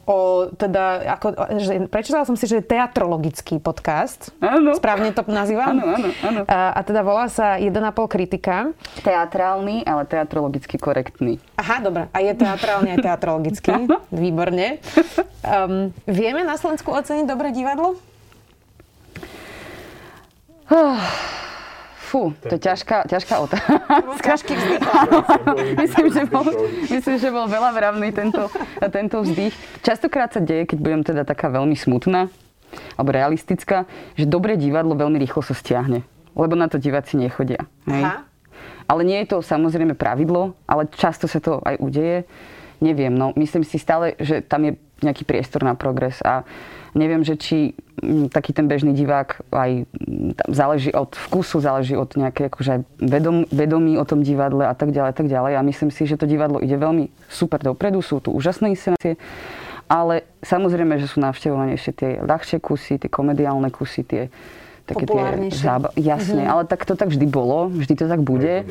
o, 0.07 0.47
teda, 0.55 1.03
ako, 1.19 1.35
že, 1.59 1.71
prečítala 1.91 2.23
som 2.23 2.39
si, 2.39 2.47
že 2.47 2.63
je 2.63 2.65
teatrologický 2.65 3.59
podcast. 3.59 4.31
Áno. 4.39 4.71
Správne 4.79 5.11
to 5.11 5.27
nazývam? 5.27 5.75
Áno, 5.75 5.83
áno, 5.99 6.09
áno. 6.23 6.41
A, 6.47 6.71
a 6.71 6.79
teda 6.87 7.03
volá 7.03 7.27
sa 7.27 7.59
1,5 7.59 7.75
kritika. 8.07 8.71
Teatrálny, 9.03 9.83
ale 9.83 10.07
teatrologicky 10.07 10.79
korektný. 10.79 11.43
Aha, 11.59 11.83
dobre. 11.83 12.07
A 12.15 12.23
je 12.23 12.31
teatrálne 12.31 12.95
aj 12.95 12.99
teatrologický. 13.03 13.71
Výborne. 14.23 14.79
Um, 15.43 15.91
vieme 16.07 16.47
na 16.47 16.55
Slovensku 16.55 16.87
oceniť 16.95 17.27
dobré 17.27 17.51
divadlo? 17.51 17.99
Fú, 22.07 22.31
to 22.39 22.55
je 22.55 22.61
ťažká, 22.63 23.03
ťažká 23.03 23.35
otázka. 23.43 23.71
Ťažký 24.31 24.53
vzdych. 24.55 24.81
myslím, 25.83 26.07
že 26.07 26.23
bol, 26.31 26.47
myslím, 26.87 27.15
že 27.19 27.29
bol 27.35 27.51
veľa 27.51 27.75
vravný 27.75 28.15
tento, 28.15 28.47
tento 28.79 29.27
vzdych. 29.27 29.51
Častokrát 29.83 30.31
sa 30.31 30.39
deje, 30.39 30.71
keď 30.71 30.77
budem 30.79 31.01
teda 31.03 31.27
taká 31.27 31.51
veľmi 31.51 31.75
smutná, 31.75 32.31
alebo 32.95 33.11
realistická, 33.11 33.83
že 34.15 34.23
dobré 34.23 34.55
divadlo 34.55 34.95
veľmi 34.95 35.19
rýchlo 35.19 35.43
sa 35.43 35.51
stiahne. 35.51 36.07
Lebo 36.31 36.55
na 36.55 36.71
to 36.71 36.79
diváci 36.79 37.19
nechodia. 37.19 37.67
Hej? 37.83 38.03
Aha. 38.07 38.23
Ale 38.87 39.03
nie 39.03 39.19
je 39.27 39.35
to 39.35 39.43
samozrejme 39.43 39.99
pravidlo, 39.99 40.55
ale 40.63 40.87
často 40.87 41.27
sa 41.27 41.43
to 41.43 41.59
aj 41.59 41.75
udeje. 41.83 42.23
Neviem, 42.79 43.11
no 43.11 43.35
myslím 43.35 43.67
si 43.67 43.75
stále, 43.83 44.15
že 44.15 44.39
tam 44.39 44.63
je 44.63 44.79
nejaký 44.99 45.23
priestor 45.23 45.61
na 45.61 45.73
progres 45.73 46.19
a 46.25 46.41
neviem, 46.97 47.21
že 47.21 47.37
či 47.37 47.57
mm, 48.01 48.33
taký 48.33 48.51
ten 48.51 48.65
bežný 48.65 48.97
divák 48.97 49.45
aj 49.53 49.85
tam 50.33 50.51
záleží 50.51 50.89
od 50.89 51.13
vkusu, 51.13 51.61
záleží 51.61 51.93
od 51.93 52.09
nejaké 52.17 52.49
akože 52.49 52.81
vedom, 52.97 53.45
vedomí 53.53 54.01
o 54.01 54.05
tom 54.05 54.25
divadle 54.25 54.65
a 54.65 54.73
tak 54.73 54.89
ďalej, 54.89 55.13
tak 55.13 55.27
ďalej. 55.29 55.53
A 55.57 55.61
myslím 55.61 55.93
si, 55.93 56.09
že 56.09 56.17
to 56.17 56.25
divadlo 56.25 56.57
ide 56.57 56.73
veľmi 56.73 57.13
super 57.29 57.61
dopredu, 57.61 58.01
sú 58.01 58.17
tu 58.17 58.33
úžasné 58.33 58.73
inscenácie, 58.73 59.21
ale 59.85 60.25
samozrejme, 60.41 60.97
že 60.97 61.07
sú 61.07 61.21
navštevovanejšie 61.21 61.91
tie 61.93 62.09
ľahšie 62.25 62.57
kusy, 62.57 62.97
tie 62.97 63.09
komediálne 63.13 63.69
kusy, 63.69 64.01
tie 64.03 64.21
také 64.87 65.03
tie 65.03 65.51
zába- 65.51 65.91
Jasne, 65.99 66.47
ale 66.47 66.63
tak 66.63 66.87
to 66.87 66.95
tak 66.95 67.11
vždy 67.11 67.27
bolo, 67.27 67.67
vždy 67.67 67.93
to 67.99 68.05
tak 68.07 68.23
bude. 68.23 68.63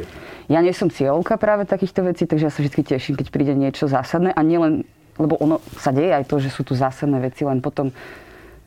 Ja 0.49 0.65
nie 0.65 0.73
som 0.73 0.89
cieľovka 0.89 1.37
práve 1.37 1.69
takýchto 1.69 2.09
vecí, 2.09 2.25
takže 2.25 2.49
ja 2.49 2.53
sa 2.53 2.65
vždy 2.65 2.81
teším, 2.81 3.15
keď 3.21 3.27
príde 3.29 3.53
niečo 3.53 3.85
zásadné 3.85 4.33
a 4.33 4.41
nielen, 4.41 4.89
lebo 5.17 5.37
ono 5.41 5.61
sa 5.81 5.93
deje 5.93 6.13
aj 6.13 6.25
to, 6.29 6.37
že 6.41 6.53
sú 6.53 6.63
tu 6.65 6.77
zásadné 6.77 7.21
veci, 7.21 7.45
len 7.45 7.61
potom 7.65 7.93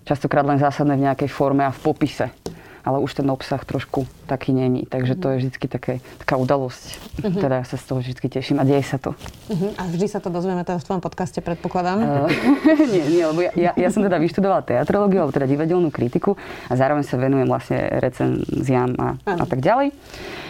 častokrát 0.10 0.46
len 0.46 0.58
zásadné 0.58 0.98
v 0.98 1.06
nejakej 1.06 1.30
forme 1.30 1.62
a 1.62 1.72
v 1.74 1.80
popise. 1.82 2.34
Ale 2.80 2.96
už 3.04 3.12
ten 3.12 3.28
obsah 3.28 3.60
trošku 3.60 4.08
taký 4.24 4.56
není. 4.56 4.88
Takže 4.88 5.20
to 5.20 5.36
je 5.36 5.36
vždy 5.46 5.68
také, 5.68 6.00
taká 6.16 6.40
udalosť. 6.40 6.98
Teda 7.38 7.62
ja 7.62 7.66
sa 7.68 7.76
z 7.76 7.86
toho 7.86 8.00
vždy 8.00 8.16
teším 8.18 8.58
a 8.58 8.66
deje 8.66 8.82
sa 8.88 8.98
to. 8.98 9.14
Uh-huh. 9.52 9.76
A 9.76 9.84
vždy 9.92 10.08
sa 10.08 10.24
to 10.24 10.32
dozvieme 10.32 10.64
teda 10.64 10.80
v 10.80 10.88
tvojom 10.88 11.04
podcaste, 11.04 11.44
predpokladám. 11.44 12.00
Uh, 12.00 12.32
nie, 12.96 13.04
nie, 13.20 13.24
lebo 13.28 13.46
ja, 13.46 13.52
ja, 13.54 13.72
ja 13.76 13.90
som 13.92 14.00
teda 14.00 14.18
vyštudovala 14.18 14.64
teatrológiu, 14.64 15.22
alebo 15.22 15.36
teda 15.36 15.46
divadelnú 15.46 15.92
kritiku 15.92 16.40
a 16.72 16.74
zároveň 16.74 17.04
sa 17.04 17.20
venujem 17.20 17.52
vlastne 17.52 17.78
recenziám 18.00 18.96
a, 18.96 19.08
a 19.28 19.46
tak 19.46 19.60
ďalej. 19.60 19.92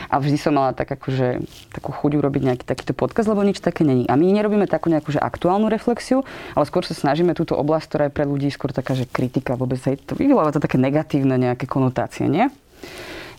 A 0.09 0.17
vždy 0.17 0.37
som 0.41 0.57
mala 0.57 0.73
tak 0.73 0.89
akože, 0.89 1.45
takú 1.69 1.93
chuť 1.93 2.11
urobiť 2.17 2.41
nejaký 2.41 2.65
takýto 2.65 2.97
podcast, 2.97 3.29
lebo 3.29 3.45
nič 3.45 3.61
také 3.61 3.85
není. 3.85 4.09
A 4.09 4.17
my 4.17 4.25
nerobíme 4.33 4.65
takú 4.65 4.89
nejakú 4.89 5.13
že 5.13 5.21
aktuálnu 5.21 5.69
reflexiu, 5.69 6.25
ale 6.57 6.65
skôr 6.65 6.81
sa 6.81 6.97
snažíme 6.97 7.37
túto 7.37 7.53
oblasť, 7.53 7.85
ktorá 7.85 8.03
je 8.09 8.15
pre 8.17 8.25
ľudí 8.25 8.49
skôr 8.49 8.73
taká, 8.73 8.97
že 8.97 9.05
kritika 9.05 9.53
vôbec 9.53 9.77
hej, 9.85 10.01
to 10.01 10.17
vyvoláva 10.17 10.49
to 10.49 10.61
také 10.61 10.81
negatívne 10.81 11.37
nejaké 11.37 11.69
konotácie, 11.69 12.25
nie? 12.25 12.49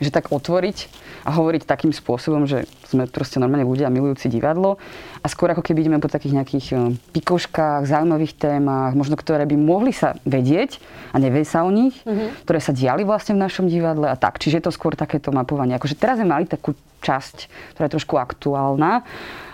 Že 0.00 0.10
tak 0.10 0.32
otvoriť 0.32 0.88
a 1.28 1.30
hovoriť 1.36 1.68
takým 1.68 1.92
spôsobom, 1.92 2.48
že 2.48 2.64
sme 2.88 3.04
proste 3.04 3.36
normálne 3.36 3.68
ľudia 3.68 3.92
milujúci 3.92 4.32
divadlo 4.32 4.80
a 5.20 5.26
skôr 5.28 5.52
ako 5.52 5.60
keby 5.60 5.84
ideme 5.84 6.00
po 6.00 6.08
takých 6.08 6.40
nejakých 6.40 6.66
eh, 6.72 6.78
pikoškách, 7.12 7.84
zaujímavých 7.84 8.34
témach, 8.40 8.96
možno 8.96 9.14
ktoré 9.20 9.44
by 9.44 9.56
mohli 9.60 9.92
sa 9.92 10.16
vedieť 10.24 10.80
a 11.12 11.20
nevie 11.20 11.44
sa 11.44 11.62
o 11.62 11.70
nich, 11.70 12.00
mm-hmm. 12.02 12.48
ktoré 12.48 12.58
sa 12.58 12.72
diali 12.72 13.04
vlastne 13.04 13.36
v 13.36 13.44
našom 13.44 13.68
divadle 13.68 14.08
a 14.08 14.16
tak. 14.16 14.40
Čiže 14.40 14.58
je 14.58 14.64
to 14.66 14.74
skôr 14.74 14.96
takéto 14.96 15.30
mapovanie. 15.30 15.76
Akože 15.76 16.00
teraz 16.00 16.16
sme 16.16 16.32
mali 16.32 16.48
takú 16.48 16.72
časť, 17.04 17.36
ktorá 17.76 17.84
je 17.88 17.94
trošku 18.00 18.16
aktuálna, 18.16 19.04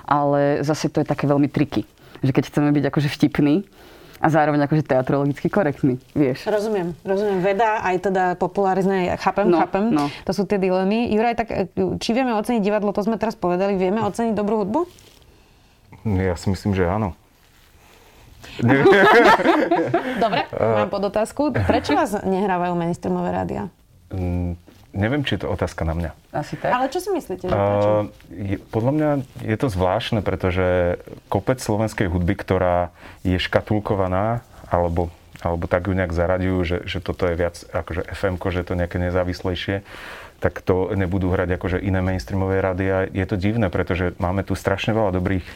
ale 0.06 0.62
zase 0.62 0.86
to 0.86 1.02
je 1.02 1.10
také 1.10 1.26
veľmi 1.26 1.50
triky. 1.50 1.82
Že 2.22 2.32
keď 2.32 2.44
chceme 2.48 2.70
byť 2.70 2.84
akože 2.88 3.08
vtipný, 3.10 3.66
a 4.16 4.26
zároveň 4.26 4.64
akože 4.64 4.82
teatrologicky 4.82 5.46
korektný, 5.46 6.00
vieš. 6.12 6.44
Rozumiem, 6.44 6.96
rozumiem. 7.04 7.38
Veda, 7.40 7.84
aj 7.84 7.96
teda 8.02 8.24
popularizne, 8.34 9.12
chápem, 9.16 9.44
No, 9.44 9.60
chápem. 9.60 9.92
no. 9.92 10.08
To 10.24 10.32
sú 10.32 10.44
tie 10.44 10.56
dilemy. 10.56 11.12
Juraj, 11.12 11.34
tak 11.36 11.48
e, 11.50 11.68
či 11.96 12.10
vieme 12.12 12.32
oceniť 12.32 12.60
divadlo, 12.60 12.90
to 12.90 13.04
sme 13.04 13.16
teraz 13.16 13.34
povedali, 13.34 13.76
vieme 13.76 14.00
oceniť 14.00 14.32
dobrú 14.32 14.64
hudbu? 14.64 14.80
Ja 16.06 16.32
si 16.34 16.48
myslím, 16.48 16.72
že 16.72 16.88
áno. 16.88 17.12
Dobre, 20.22 20.40
mám 20.50 20.88
pod 20.88 21.02
otázku. 21.04 21.52
Prečo 21.52 21.92
vás 21.92 22.16
nehrávajú 22.16 22.72
mainstreamové 22.72 23.30
rádia? 23.30 23.68
Neviem, 24.96 25.22
či 25.28 25.36
je 25.36 25.44
to 25.44 25.52
otázka 25.52 25.84
na 25.84 25.92
mňa. 25.92 26.10
Asi 26.32 26.56
tak? 26.56 26.72
Ale 26.72 26.88
čo 26.88 27.04
si 27.04 27.12
myslíte, 27.12 27.46
že? 27.46 27.52
Uh, 27.52 28.08
je, 28.32 28.56
podľa 28.72 28.92
mňa 28.96 29.10
je 29.44 29.56
to 29.60 29.68
zvláštne, 29.68 30.24
pretože 30.24 30.96
kopec 31.28 31.60
slovenskej 31.60 32.08
hudby, 32.08 32.32
ktorá 32.32 32.90
je 33.20 33.36
škatulkovaná, 33.36 34.40
alebo, 34.72 35.12
alebo 35.44 35.68
tak 35.68 35.86
ju 35.86 35.94
nejak 35.94 36.16
zaradiujú, 36.16 36.60
že, 36.64 36.78
že 36.88 36.98
toto 37.04 37.28
je 37.28 37.36
viac 37.36 37.60
akože 37.70 38.08
fm 38.08 38.40
že 38.40 38.64
je 38.64 38.66
to 38.66 38.74
nejaké 38.74 38.96
nezávislejšie, 38.96 39.84
tak 40.40 40.64
to 40.64 40.92
nebudú 40.96 41.32
hrať 41.32 41.60
akože 41.60 41.78
iné 41.80 42.00
mainstreamové 42.00 42.60
rádia. 42.60 43.08
Je 43.08 43.24
to 43.28 43.36
divné, 43.40 43.68
pretože 43.68 44.16
máme 44.16 44.44
tu 44.44 44.56
strašne 44.56 44.92
veľa 44.96 45.12
dobrých 45.12 45.46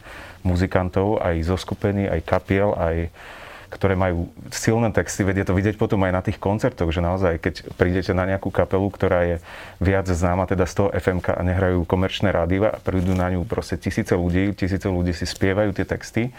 muzikantov, 0.45 1.21
aj 1.21 1.45
zo 1.45 1.57
skupení, 1.57 2.09
aj 2.09 2.25
kapiel, 2.25 2.73
aj 2.77 3.13
ktoré 3.71 3.95
majú 3.95 4.27
silné 4.51 4.91
texty, 4.91 5.23
veď 5.23 5.43
je 5.43 5.47
to 5.47 5.57
vidieť 5.57 5.77
potom 5.79 6.03
aj 6.03 6.13
na 6.13 6.23
tých 6.27 6.43
koncertoch, 6.43 6.91
že 6.91 6.99
naozaj, 6.99 7.39
keď 7.39 7.55
prídete 7.79 8.11
na 8.11 8.27
nejakú 8.27 8.51
kapelu, 8.51 8.91
ktorá 8.91 9.23
je 9.25 9.37
viac 9.79 10.11
známa 10.11 10.51
teda 10.51 10.67
z 10.67 10.75
toho 10.75 10.89
FMK 10.91 11.39
a 11.39 11.43
nehrajú 11.47 11.87
komerčné 11.87 12.35
rádiva 12.35 12.75
a 12.75 12.83
prídu 12.83 13.15
na 13.15 13.31
ňu 13.31 13.47
proste 13.47 13.79
tisíce 13.79 14.11
ľudí, 14.11 14.59
tisíce 14.59 14.91
ľudí 14.91 15.15
si 15.15 15.23
spievajú 15.23 15.71
tie 15.71 15.87
texty, 15.87 16.35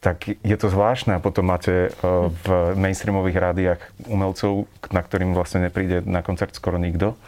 tak 0.00 0.30
je 0.30 0.56
to 0.56 0.72
zvláštne 0.72 1.18
a 1.18 1.22
potom 1.22 1.52
máte 1.52 1.90
eh, 1.90 1.92
v 2.32 2.46
mainstreamových 2.80 3.38
rádiách 3.38 3.80
umelcov, 4.08 4.64
na 4.88 5.04
ktorým 5.04 5.36
vlastne 5.36 5.68
nepríde 5.68 6.06
na 6.08 6.24
koncert 6.24 6.56
skoro 6.56 6.80
nikto, 6.80 7.18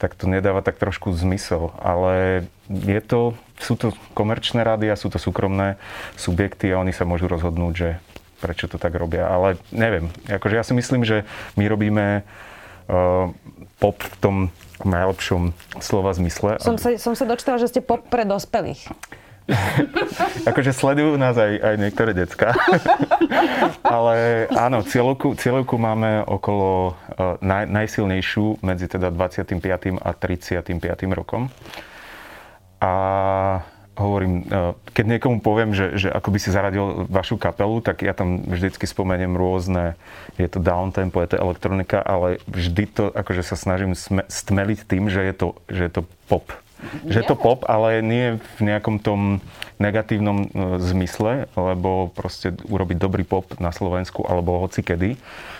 tak 0.00 0.16
to 0.16 0.24
nedáva 0.24 0.64
tak 0.64 0.80
trošku 0.80 1.12
zmysel. 1.12 1.76
Ale 1.76 2.46
je 2.72 3.00
to, 3.04 3.36
sú 3.60 3.76
to 3.76 3.92
komerčné 4.16 4.64
rádia, 4.64 4.96
sú 4.96 5.12
to 5.12 5.20
súkromné 5.20 5.76
subjekty 6.16 6.72
a 6.72 6.80
oni 6.80 6.96
sa 6.96 7.04
môžu 7.04 7.28
rozhodnúť, 7.28 7.74
že 7.76 7.90
prečo 8.40 8.66
to 8.66 8.80
tak 8.80 8.96
robia. 8.96 9.28
Ale 9.28 9.60
neviem. 9.70 10.08
Akože 10.26 10.56
ja 10.56 10.64
si 10.64 10.72
myslím, 10.72 11.04
že 11.04 11.28
my 11.60 11.64
robíme 11.68 12.06
uh, 12.24 13.28
pop 13.76 13.96
v 14.00 14.16
tom 14.18 14.36
najlepšom 14.80 15.52
slova 15.84 16.16
zmysle. 16.16 16.56
Som 16.64 16.80
sa, 16.80 16.96
som 16.96 17.12
sa 17.12 17.28
dočítala, 17.28 17.60
že 17.60 17.68
ste 17.68 17.80
pop 17.84 18.00
pre 18.08 18.24
dospelých. 18.24 18.88
akože 20.50 20.70
sledujú 20.70 21.18
nás 21.18 21.34
aj, 21.34 21.52
aj 21.58 21.74
niektoré 21.76 22.14
decka. 22.14 22.54
Ale 23.82 24.46
áno, 24.54 24.86
cieľovku, 24.86 25.34
cieľovku 25.34 25.74
máme 25.76 26.22
okolo 26.24 26.94
uh, 26.94 27.36
naj, 27.42 27.66
najsilnejšiu 27.66 28.62
medzi 28.62 28.86
teda 28.86 29.10
25. 29.10 30.00
a 30.00 30.10
35. 30.14 30.70
rokom. 31.12 31.50
A 32.80 32.92
hovorím, 33.98 34.46
uh, 34.46 34.76
keď 34.94 35.04
niekomu 35.18 35.42
poviem, 35.42 35.74
že, 35.74 35.98
že 35.98 36.08
ako 36.10 36.28
by 36.34 36.38
si 36.38 36.54
zaradil 36.54 37.06
vašu 37.10 37.40
kapelu, 37.40 37.82
tak 37.82 38.02
ja 38.06 38.14
tam 38.14 38.42
vždycky 38.46 38.86
spomeniem 38.86 39.34
rôzne, 39.34 39.98
je 40.38 40.48
to 40.50 40.62
downtempo, 40.62 41.22
je 41.22 41.34
to 41.34 41.42
elektronika, 41.42 41.98
ale 42.02 42.38
vždy 42.46 42.84
to 42.90 43.04
akože 43.10 43.42
sa 43.42 43.56
snažím 43.58 43.94
stmeliť 44.28 44.86
tým, 44.86 45.10
že 45.10 45.20
je 45.26 45.34
to, 45.34 45.48
že 45.70 45.82
je 45.86 45.92
to 46.00 46.02
pop 46.26 46.50
že 47.06 47.20
to 47.28 47.36
pop, 47.36 47.64
ale 47.68 48.00
nie 48.00 48.40
v 48.56 48.60
nejakom 48.64 49.00
tom 49.00 49.44
negatívnom 49.80 50.38
e, 50.44 50.46
zmysle, 50.80 51.48
lebo 51.56 52.12
proste 52.12 52.56
urobiť 52.68 52.96
dobrý 52.96 53.24
pop 53.24 53.56
na 53.60 53.72
Slovensku 53.72 54.24
alebo 54.24 54.60
hoci 54.60 54.84
kedy, 54.84 55.16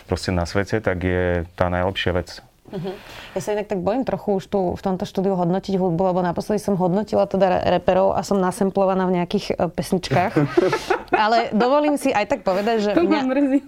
proste 0.09 0.33
na 0.33 0.45
svete, 0.45 0.81
tak 0.81 1.01
je 1.05 1.45
tá 1.57 1.69
najlepšia 1.69 2.13
vec. 2.17 2.29
Uh-huh. 2.71 2.95
Ja 3.35 3.41
sa 3.43 3.55
inak 3.55 3.67
tak 3.67 3.83
bojím 3.83 4.07
trochu 4.07 4.39
už 4.39 4.45
tu 4.47 4.61
v 4.79 4.81
tomto 4.83 5.03
štúdiu 5.03 5.35
hodnotiť 5.35 5.75
hudbu, 5.75 6.03
lebo 6.15 6.21
naposledy 6.23 6.63
som 6.63 6.79
hodnotila 6.79 7.27
teda 7.27 7.67
reperov 7.79 8.15
a 8.15 8.23
som 8.23 8.39
nasemplovaná 8.39 9.11
v 9.11 9.19
nejakých 9.19 9.59
uh, 9.59 9.67
pesničkách. 9.71 10.33
Ale 11.23 11.51
dovolím 11.51 11.99
si 11.99 12.15
aj 12.15 12.31
tak 12.31 12.41
povedať, 12.47 12.77
že... 12.87 12.91
To 12.95 13.03
mňa... 13.03 13.23
mrzí. 13.27 13.59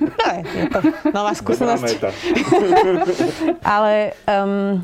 No, 0.00 0.26
je 0.38 0.66
to 0.70 0.80
nová 1.10 1.32
skúsenosť. 1.34 1.98
Ale 3.74 4.16
um, 4.30 4.80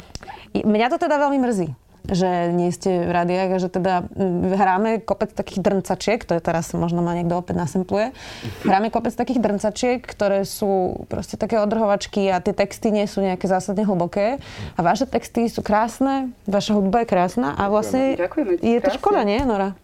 mňa 0.52 0.87
to 0.92 0.99
teda 0.99 1.16
veľmi 1.23 1.38
mrzí 1.38 1.88
že 2.08 2.52
nie 2.52 2.72
ste 2.72 3.04
v 3.04 3.10
rádiách 3.12 3.50
a 3.54 3.62
že 3.62 3.68
teda 3.68 3.94
hráme 4.56 5.04
kopec 5.04 5.32
takých 5.32 5.60
drncačiek, 5.60 6.24
to 6.24 6.36
je 6.36 6.42
teraz 6.42 6.72
možno 6.72 7.04
ma 7.04 7.12
niekto 7.12 7.36
opäť 7.36 7.56
nasempluje, 7.60 8.12
hráme 8.64 8.88
kopec 8.88 9.12
takých 9.12 9.40
drncačiek, 9.44 10.00
ktoré 10.00 10.44
sú 10.48 11.04
proste 11.12 11.36
také 11.36 11.60
odrhovačky 11.60 12.28
a 12.32 12.40
tie 12.40 12.56
texty 12.56 12.92
nie 12.92 13.04
sú 13.04 13.20
nejaké 13.20 13.44
zásadne 13.44 13.84
hlboké. 13.84 14.40
A 14.76 14.80
vaše 14.80 15.04
texty 15.04 15.48
sú 15.48 15.60
krásne, 15.60 16.32
vaša 16.48 16.76
hudba 16.76 17.04
je 17.04 17.08
krásna 17.08 17.56
a 17.56 17.68
vlastne 17.68 18.16
Ďakujeme, 18.16 18.60
je 18.60 18.78
to 18.80 18.90
škoda, 18.96 19.24
nie 19.24 19.40
Nora? 19.44 19.76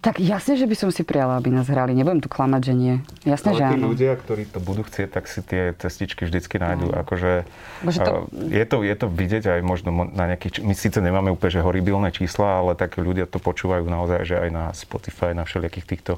Tak 0.00 0.16
jasne, 0.16 0.56
že 0.56 0.64
by 0.64 0.72
som 0.80 0.88
si 0.88 1.04
prijala, 1.04 1.36
aby 1.36 1.52
nás 1.52 1.68
hrali. 1.68 1.92
Nebudem 1.92 2.24
tu 2.24 2.32
klamať, 2.32 2.72
že 2.72 2.72
nie. 2.72 2.94
Jasne, 3.28 3.52
Ale 3.52 3.58
že 3.60 3.64
áno. 3.76 3.92
ľudia, 3.92 4.16
ktorí 4.16 4.48
to 4.48 4.56
budú 4.56 4.80
chcieť, 4.80 5.12
tak 5.12 5.28
si 5.28 5.44
tie 5.44 5.76
cestičky 5.76 6.24
vždycky 6.24 6.56
nájdú. 6.56 6.88
No. 6.88 7.04
Akože, 7.04 7.44
to... 7.84 8.32
je, 8.48 8.64
to, 8.64 8.80
je 8.80 8.96
to 8.96 9.06
vidieť 9.12 9.44
aj 9.52 9.60
možno 9.60 9.92
na 9.92 10.24
nejakých... 10.32 10.64
My 10.64 10.72
síce 10.72 11.04
nemáme 11.04 11.28
úplne 11.28 11.52
že 11.52 11.60
horibilné 11.60 12.16
čísla, 12.16 12.64
ale 12.64 12.80
tak 12.80 12.96
ľudia 12.96 13.28
to 13.28 13.36
počúvajú 13.44 13.84
naozaj, 13.84 14.24
že 14.24 14.40
aj 14.40 14.48
na 14.48 14.64
Spotify, 14.72 15.36
na 15.36 15.44
všelijakých 15.44 15.84
týchto 15.84 16.12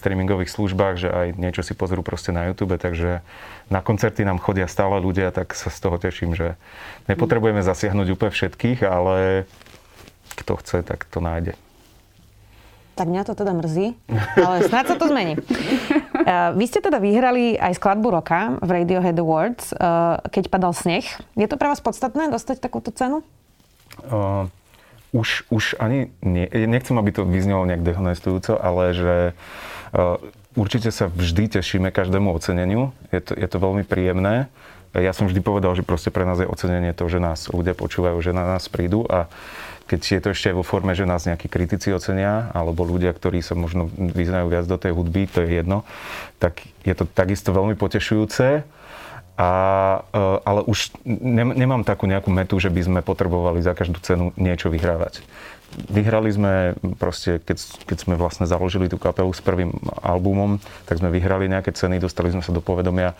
streamingových 0.00 0.48
službách, 0.48 0.94
že 0.96 1.12
aj 1.12 1.26
niečo 1.36 1.60
si 1.60 1.76
pozrú 1.76 2.00
proste 2.00 2.32
na 2.32 2.48
YouTube, 2.48 2.80
takže 2.80 3.20
na 3.68 3.84
koncerty 3.84 4.24
nám 4.24 4.40
chodia 4.40 4.64
stále 4.64 4.96
ľudia, 4.96 5.28
tak 5.28 5.52
sa 5.52 5.68
z 5.68 5.76
toho 5.84 6.00
teším, 6.00 6.32
že 6.32 6.56
nepotrebujeme 7.04 7.60
zasiahnuť 7.60 8.16
úplne 8.16 8.32
všetkých, 8.32 8.80
ale 8.88 9.44
kto 10.40 10.56
chce, 10.56 10.80
tak 10.88 11.04
to 11.12 11.20
nájde 11.20 11.52
tak 12.96 13.12
mňa 13.12 13.28
to 13.28 13.36
teda 13.36 13.52
mrzí, 13.52 13.92
ale 14.40 14.64
snáď 14.64 14.84
sa 14.88 14.96
to 14.96 15.12
zmení. 15.12 15.36
Uh, 15.36 16.56
vy 16.58 16.64
ste 16.64 16.80
teda 16.80 16.96
vyhrali 16.96 17.60
aj 17.60 17.76
skladbu 17.76 18.08
roka 18.08 18.56
v 18.64 18.82
Radiohead 18.82 19.20
Awards, 19.20 19.76
uh, 19.76 20.16
keď 20.32 20.48
padal 20.48 20.72
sneh. 20.72 21.04
Je 21.36 21.44
to 21.44 21.60
pre 21.60 21.68
vás 21.68 21.84
podstatné 21.84 22.32
dostať 22.32 22.64
takúto 22.64 22.88
cenu? 22.96 23.20
Uh, 24.08 24.48
už, 25.12 25.44
už 25.52 25.76
ani 25.76 26.08
nie. 26.24 26.48
Nechcem, 26.48 26.96
aby 26.96 27.12
to 27.12 27.28
vyznelo 27.28 27.68
nejak 27.68 27.84
dehonestujúco, 27.84 28.56
ale 28.56 28.96
že 28.96 29.14
uh, 29.92 30.16
určite 30.56 30.88
sa 30.88 31.12
vždy 31.12 31.60
tešíme 31.60 31.92
každému 31.92 32.32
oceneniu. 32.32 32.96
Je 33.12 33.20
to, 33.20 33.36
je 33.36 33.48
to 33.48 33.60
veľmi 33.60 33.84
príjemné. 33.84 34.48
Ja 34.96 35.12
som 35.12 35.28
vždy 35.28 35.44
povedal, 35.44 35.76
že 35.76 35.84
proste 35.84 36.08
pre 36.08 36.24
nás 36.24 36.40
je 36.40 36.48
ocenenie 36.48 36.96
to, 36.96 37.04
že 37.12 37.20
nás 37.20 37.52
ľudia 37.52 37.76
počúvajú, 37.76 38.16
že 38.24 38.32
na 38.32 38.56
nás 38.56 38.64
prídu 38.72 39.04
a 39.04 39.28
keď 39.86 40.00
je 40.02 40.20
to 40.20 40.28
ešte 40.34 40.50
aj 40.50 40.56
vo 40.58 40.66
forme, 40.66 40.92
že 40.98 41.06
nás 41.06 41.24
nejakí 41.24 41.46
kritici 41.46 41.94
ocenia, 41.94 42.50
alebo 42.50 42.82
ľudia, 42.82 43.14
ktorí 43.14 43.38
sa 43.38 43.54
možno 43.54 43.86
vyznajú 43.94 44.50
viac 44.50 44.66
do 44.66 44.74
tej 44.74 44.92
hudby, 44.92 45.30
to 45.30 45.46
je 45.46 45.62
jedno, 45.62 45.86
tak 46.42 46.66
je 46.82 46.94
to 46.94 47.06
takisto 47.06 47.54
veľmi 47.54 47.78
potešujúce. 47.78 48.66
A, 49.36 49.50
e, 50.16 50.20
ale 50.48 50.64
už 50.64 50.96
nemám 51.36 51.84
takú 51.84 52.08
nejakú 52.08 52.32
metu, 52.32 52.56
že 52.56 52.72
by 52.72 52.80
sme 52.82 53.00
potrebovali 53.04 53.60
za 53.60 53.76
každú 53.76 54.00
cenu 54.00 54.32
niečo 54.34 54.72
vyhrávať. 54.72 55.20
Vyhrali 55.76 56.32
sme 56.32 56.72
proste, 56.96 57.36
keď, 57.44 57.58
keď 57.84 57.96
sme 58.00 58.14
vlastne 58.16 58.48
založili 58.48 58.88
tú 58.88 58.96
kapelu 58.96 59.28
s 59.28 59.44
prvým 59.44 59.76
albumom, 60.00 60.56
tak 60.88 61.04
sme 61.04 61.12
vyhrali 61.12 61.52
nejaké 61.52 61.68
ceny, 61.76 62.00
dostali 62.00 62.32
sme 62.32 62.40
sa 62.40 62.54
do 62.54 62.64
povedomia 62.64 63.12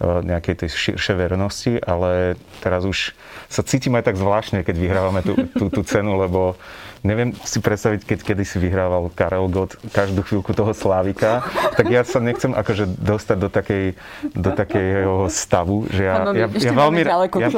nejakej 0.00 0.64
tej 0.64 0.68
širšej 0.70 1.16
vernosti, 1.16 1.72
ale 1.82 2.38
teraz 2.64 2.86
už 2.86 3.12
sa 3.52 3.60
cítim 3.60 3.92
aj 3.98 4.08
tak 4.08 4.16
zvláštne, 4.16 4.64
keď 4.64 4.76
vyhrávame 4.80 5.20
tú, 5.20 5.34
tú, 5.52 5.68
tú 5.68 5.80
cenu, 5.84 6.16
lebo 6.16 6.56
neviem 7.02 7.34
si 7.42 7.58
predstaviť, 7.58 8.06
keď 8.06 8.18
kedy 8.22 8.44
si 8.46 8.56
vyhrával 8.62 9.10
Karel 9.12 9.50
Gott 9.50 9.74
každú 9.90 10.22
chvíľku 10.22 10.54
toho 10.54 10.70
Slávika, 10.70 11.42
tak 11.74 11.90
ja 11.90 12.06
sa 12.06 12.22
nechcem 12.22 12.54
akože 12.54 12.86
dostať 13.02 13.36
do 13.42 13.48
takej, 13.50 13.84
do 14.32 14.50
takého 14.54 15.26
stavu, 15.26 15.90
že 15.90 16.06
ja, 16.06 16.30
ja, 16.30 16.46
ja 16.46 16.72
veľmi... 16.72 17.02
Ďaleko, 17.02 17.36
ja, 17.42 17.50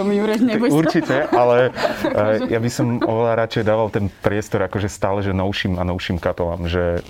určite, 0.72 1.28
ale 1.28 1.70
uh, 1.70 2.48
ja 2.48 2.58
by 2.58 2.70
som 2.72 2.98
oveľa 3.04 3.32
radšej 3.44 3.62
dával 3.62 3.88
ten 3.92 4.08
priestor 4.24 4.64
akože 4.64 4.88
stále, 4.88 5.20
že 5.20 5.36
novším 5.36 5.76
a 5.76 5.84
novším 5.84 6.16
kapelám, 6.16 6.64
že 6.64 7.04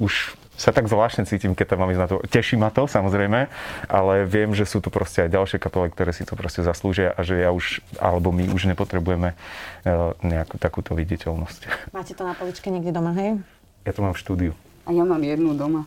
už 0.00 0.32
sa 0.56 0.72
tak 0.72 0.88
zvláštne 0.88 1.28
cítim, 1.28 1.52
keď 1.52 1.76
tam 1.76 1.84
mám 1.84 1.92
ísť 1.92 2.00
na 2.00 2.08
to. 2.08 2.16
Teší 2.24 2.56
ma 2.56 2.72
to, 2.72 2.88
samozrejme, 2.88 3.48
ale 3.86 4.14
viem, 4.24 4.56
že 4.56 4.64
sú 4.64 4.80
tu 4.80 4.88
proste 4.88 5.28
aj 5.28 5.30
ďalšie 5.36 5.58
kapely, 5.60 5.92
ktoré 5.92 6.10
si 6.16 6.24
to 6.24 6.32
proste 6.32 6.64
zaslúžia 6.64 7.12
a 7.12 7.20
že 7.20 7.44
ja 7.44 7.52
už, 7.52 7.84
alebo 8.00 8.32
my 8.32 8.48
už 8.50 8.72
nepotrebujeme 8.72 9.32
eh, 9.32 9.90
nejakú 10.24 10.56
takúto 10.56 10.96
viditeľnosť. 10.96 11.92
Máte 11.96 12.16
to 12.16 12.24
na 12.24 12.32
poličke 12.32 12.72
niekde 12.72 12.90
doma, 12.90 13.12
hej? 13.14 13.38
Ja 13.84 13.92
to 13.92 14.02
mám 14.02 14.16
v 14.16 14.20
štúdiu. 14.24 14.52
A 14.88 14.96
ja 14.96 15.04
mám 15.04 15.20
jednu 15.20 15.52
doma. 15.54 15.84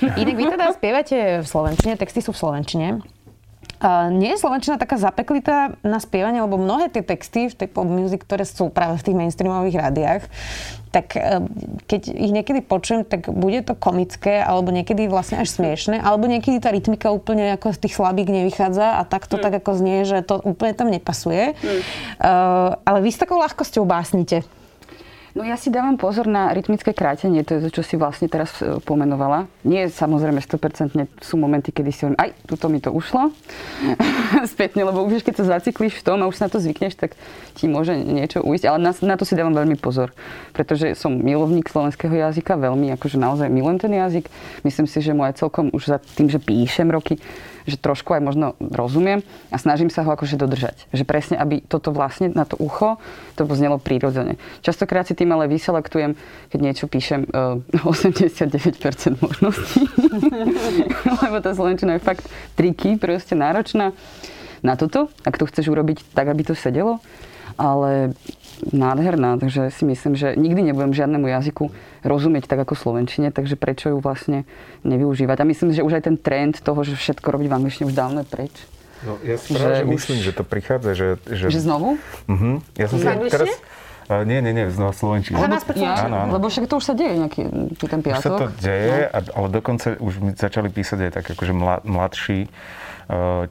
Inak 0.00 0.36
vy 0.38 0.44
teda 0.54 0.70
spievate 0.70 1.42
v 1.42 1.46
Slovenčine, 1.46 1.98
texty 1.98 2.22
sú 2.22 2.30
v 2.30 2.38
Slovenčine. 2.38 3.02
Nie 4.14 4.38
je 4.38 4.42
Slovenčina 4.42 4.78
taká 4.78 4.94
zapeklitá 4.94 5.74
na 5.82 5.98
spievanie, 5.98 6.38
lebo 6.38 6.54
mnohé 6.54 6.86
tie 6.86 7.02
texty 7.02 7.50
v 7.50 7.58
tej 7.58 7.66
pop 7.66 7.90
music, 7.90 8.22
ktoré 8.22 8.46
sú 8.46 8.70
práve 8.70 8.94
v 8.94 9.10
tých 9.10 9.18
mainstreamových 9.18 9.76
rádiách, 9.82 10.22
tak 10.94 11.18
uh, 11.18 11.42
keď 11.90 12.14
ich 12.14 12.30
niekedy 12.30 12.62
počujem, 12.62 13.02
tak 13.02 13.26
bude 13.26 13.58
to 13.66 13.74
komické, 13.74 14.38
alebo 14.38 14.70
niekedy 14.70 15.10
vlastne 15.10 15.42
až 15.42 15.50
smiešne, 15.58 15.98
alebo 15.98 16.30
niekedy 16.30 16.62
tá 16.62 16.70
rytmika 16.70 17.10
úplne 17.10 17.58
ako 17.58 17.74
z 17.74 17.78
tých 17.82 17.98
slabík 17.98 18.30
nevychádza 18.30 19.00
a 19.00 19.02
tak 19.02 19.26
to 19.26 19.34
mm. 19.34 19.42
tak 19.42 19.52
ako 19.58 19.70
znie, 19.74 20.06
že 20.06 20.22
to 20.22 20.38
úplne 20.38 20.78
tam 20.78 20.86
nepasuje. 20.86 21.58
Mm. 21.58 21.80
Uh, 22.22 22.78
ale 22.86 23.02
vy 23.02 23.10
s 23.10 23.18
takou 23.18 23.42
ľahkosťou 23.42 23.82
básnite. 23.82 24.46
No 25.32 25.48
ja 25.48 25.56
si 25.56 25.72
dávam 25.72 25.96
pozor 25.96 26.28
na 26.28 26.52
rytmické 26.52 26.92
krátenie, 26.92 27.40
to 27.40 27.56
je 27.56 27.60
to, 27.68 27.80
čo 27.80 27.82
si 27.82 27.94
vlastne 27.96 28.28
teraz 28.28 28.52
e, 28.60 28.76
pomenovala. 28.84 29.48
Nie 29.64 29.88
samozrejme 29.88 30.44
100% 30.44 31.24
sú 31.24 31.40
momenty, 31.40 31.72
kedy 31.72 31.88
si 31.88 32.04
hovorím, 32.04 32.20
aj, 32.20 32.30
tuto 32.44 32.68
mi 32.68 32.84
to 32.84 32.92
ušlo. 32.92 33.32
Spätne, 34.52 34.84
lebo 34.84 35.00
už 35.08 35.24
keď 35.24 35.40
sa 35.40 35.56
zaciklíš 35.56 35.96
v 35.96 36.04
tom 36.04 36.20
a 36.20 36.28
už 36.28 36.36
sa 36.36 36.46
na 36.48 36.52
to 36.52 36.60
zvykneš, 36.60 37.00
tak 37.00 37.16
ti 37.56 37.64
môže 37.64 37.96
niečo 37.96 38.44
ujsť. 38.44 38.64
Ale 38.68 38.78
na, 38.84 38.92
na 38.92 39.16
to 39.16 39.24
si 39.24 39.32
dávam 39.32 39.56
veľmi 39.56 39.80
pozor, 39.80 40.12
pretože 40.52 40.92
som 41.00 41.16
milovník 41.16 41.64
slovenského 41.64 42.12
jazyka, 42.12 42.60
veľmi, 42.60 42.92
akože 43.00 43.16
naozaj 43.16 43.48
milujem 43.48 43.80
ten 43.80 43.92
jazyk. 43.96 44.28
Myslím 44.68 44.84
si, 44.84 45.00
že 45.00 45.16
aj 45.16 45.40
celkom 45.40 45.72
už 45.72 45.96
za 45.96 45.98
tým, 46.12 46.28
že 46.28 46.44
píšem 46.44 46.92
roky, 46.92 47.16
že 47.66 47.78
trošku 47.78 48.14
aj 48.14 48.22
možno 48.22 48.46
rozumiem 48.58 49.22
a 49.50 49.56
snažím 49.58 49.88
sa 49.88 50.02
ho 50.02 50.10
akože 50.12 50.38
dodržať. 50.38 50.88
Že 50.90 51.04
presne, 51.06 51.36
aby 51.38 51.62
toto 51.62 51.94
vlastne 51.94 52.30
na 52.32 52.46
to 52.46 52.58
ucho, 52.58 52.98
to 53.38 53.46
znelo 53.52 53.78
prírodzene. 53.78 54.38
Častokrát 54.64 55.06
si 55.06 55.14
tým 55.14 55.30
ale 55.34 55.50
vyselektujem, 55.50 56.14
keď 56.50 56.58
niečo 56.58 56.86
píšem, 56.88 57.26
89% 57.84 58.32
eh, 58.32 59.18
možností. 59.20 59.82
Lebo 61.22 61.36
tá 61.40 61.50
slovenčina 61.54 61.98
je 61.98 62.06
fakt 62.06 62.26
triky, 62.58 62.98
proste 62.98 63.34
náročná 63.38 63.92
na 64.62 64.78
toto, 64.78 65.10
ak 65.26 65.36
to 65.36 65.44
chceš 65.50 65.68
urobiť 65.68 66.14
tak, 66.14 66.30
aby 66.30 66.46
to 66.46 66.54
sedelo. 66.54 67.02
Ale 67.60 68.16
nádherná, 68.72 69.40
takže 69.40 69.72
si 69.72 69.84
myslím, 69.84 70.14
že 70.14 70.34
nikdy 70.36 70.70
nebudem 70.70 70.94
žiadnemu 70.94 71.26
jazyku 71.28 71.70
rozumieť 72.06 72.46
tak 72.46 72.62
ako 72.62 72.74
slovenčine, 72.78 73.34
takže 73.34 73.56
prečo 73.56 73.90
ju 73.92 73.98
vlastne 73.98 74.44
nevyužívať. 74.86 75.36
A 75.42 75.44
myslím, 75.48 75.74
že 75.74 75.82
už 75.82 75.98
aj 75.98 76.04
ten 76.06 76.16
trend 76.20 76.60
toho, 76.62 76.80
že 76.86 76.94
všetko 76.94 77.26
robiť 77.32 77.46
v 77.50 77.54
angličtine 77.54 77.84
už 77.90 77.96
dávno 77.96 78.22
je 78.22 78.28
preč. 78.28 78.54
No, 79.02 79.18
ja 79.26 79.34
si 79.34 79.58
že, 79.58 79.82
že 79.82 79.84
myslím, 79.86 80.18
že 80.22 80.30
to 80.30 80.44
prichádza, 80.46 80.94
že... 80.94 81.06
Že, 81.26 81.46
že 81.50 81.60
znovu? 81.66 81.98
Uh-huh. 82.30 82.62
Ja 82.78 82.86
som 82.86 83.02
si 83.02 83.06
teraz... 83.26 83.50
Uh, 84.06 84.22
nie, 84.22 84.38
nie, 84.42 84.54
nie, 84.54 84.70
znova 84.70 84.94
Slovenčine. 84.94 85.38
Ale 85.38 85.58
ja, 85.78 86.06
áno, 86.06 86.16
áno. 86.26 86.30
Lebo 86.38 86.46
však 86.46 86.70
to 86.70 86.78
už 86.78 86.84
sa 86.86 86.94
deje 86.94 87.18
nejaký 87.18 87.42
ten 87.82 88.00
piatok. 88.02 88.18
Už 88.18 88.22
sa 88.22 88.30
to 88.38 88.48
deje, 88.62 89.10
no. 89.10 89.30
ale 89.34 89.46
dokonca 89.50 89.86
už 89.98 90.12
mi 90.22 90.30
začali 90.34 90.68
písať 90.70 90.98
aj 91.08 91.10
tak 91.18 91.24
akože 91.34 91.52
mladší 91.86 92.46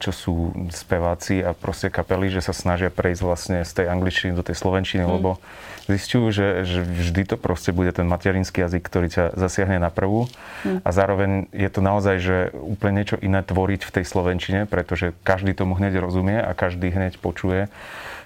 čo 0.02 0.10
sú 0.10 0.34
speváci 0.74 1.38
a 1.38 1.54
proste 1.54 1.86
kapely, 1.86 2.32
že 2.32 2.42
sa 2.42 2.50
snažia 2.50 2.90
prejsť 2.90 3.22
vlastne 3.22 3.58
z 3.62 3.72
tej 3.82 3.86
angličtiny 3.88 4.34
do 4.34 4.42
tej 4.42 4.58
slovenčiny, 4.58 5.06
mm. 5.06 5.10
lebo 5.10 5.38
zistujú, 5.86 6.30
že, 6.30 6.48
že 6.62 6.80
vždy 6.82 7.34
to 7.34 7.36
proste 7.38 7.74
bude 7.74 7.90
ten 7.94 8.06
materinský 8.06 8.62
jazyk, 8.62 8.82
ktorý 8.86 9.06
ťa 9.10 9.24
zasiahne 9.34 9.82
na 9.82 9.90
prvú 9.90 10.30
mm. 10.66 10.82
a 10.82 10.88
zároveň 10.90 11.50
je 11.50 11.68
to 11.70 11.80
naozaj, 11.82 12.16
že 12.22 12.36
úplne 12.54 13.02
niečo 13.02 13.18
iné 13.18 13.42
tvoriť 13.42 13.80
v 13.86 13.94
tej 14.00 14.04
slovenčine, 14.06 14.60
pretože 14.66 15.14
každý 15.26 15.54
tomu 15.54 15.78
hneď 15.78 15.98
rozumie 15.98 16.38
a 16.38 16.50
každý 16.54 16.90
hneď 16.90 17.18
počuje 17.18 17.70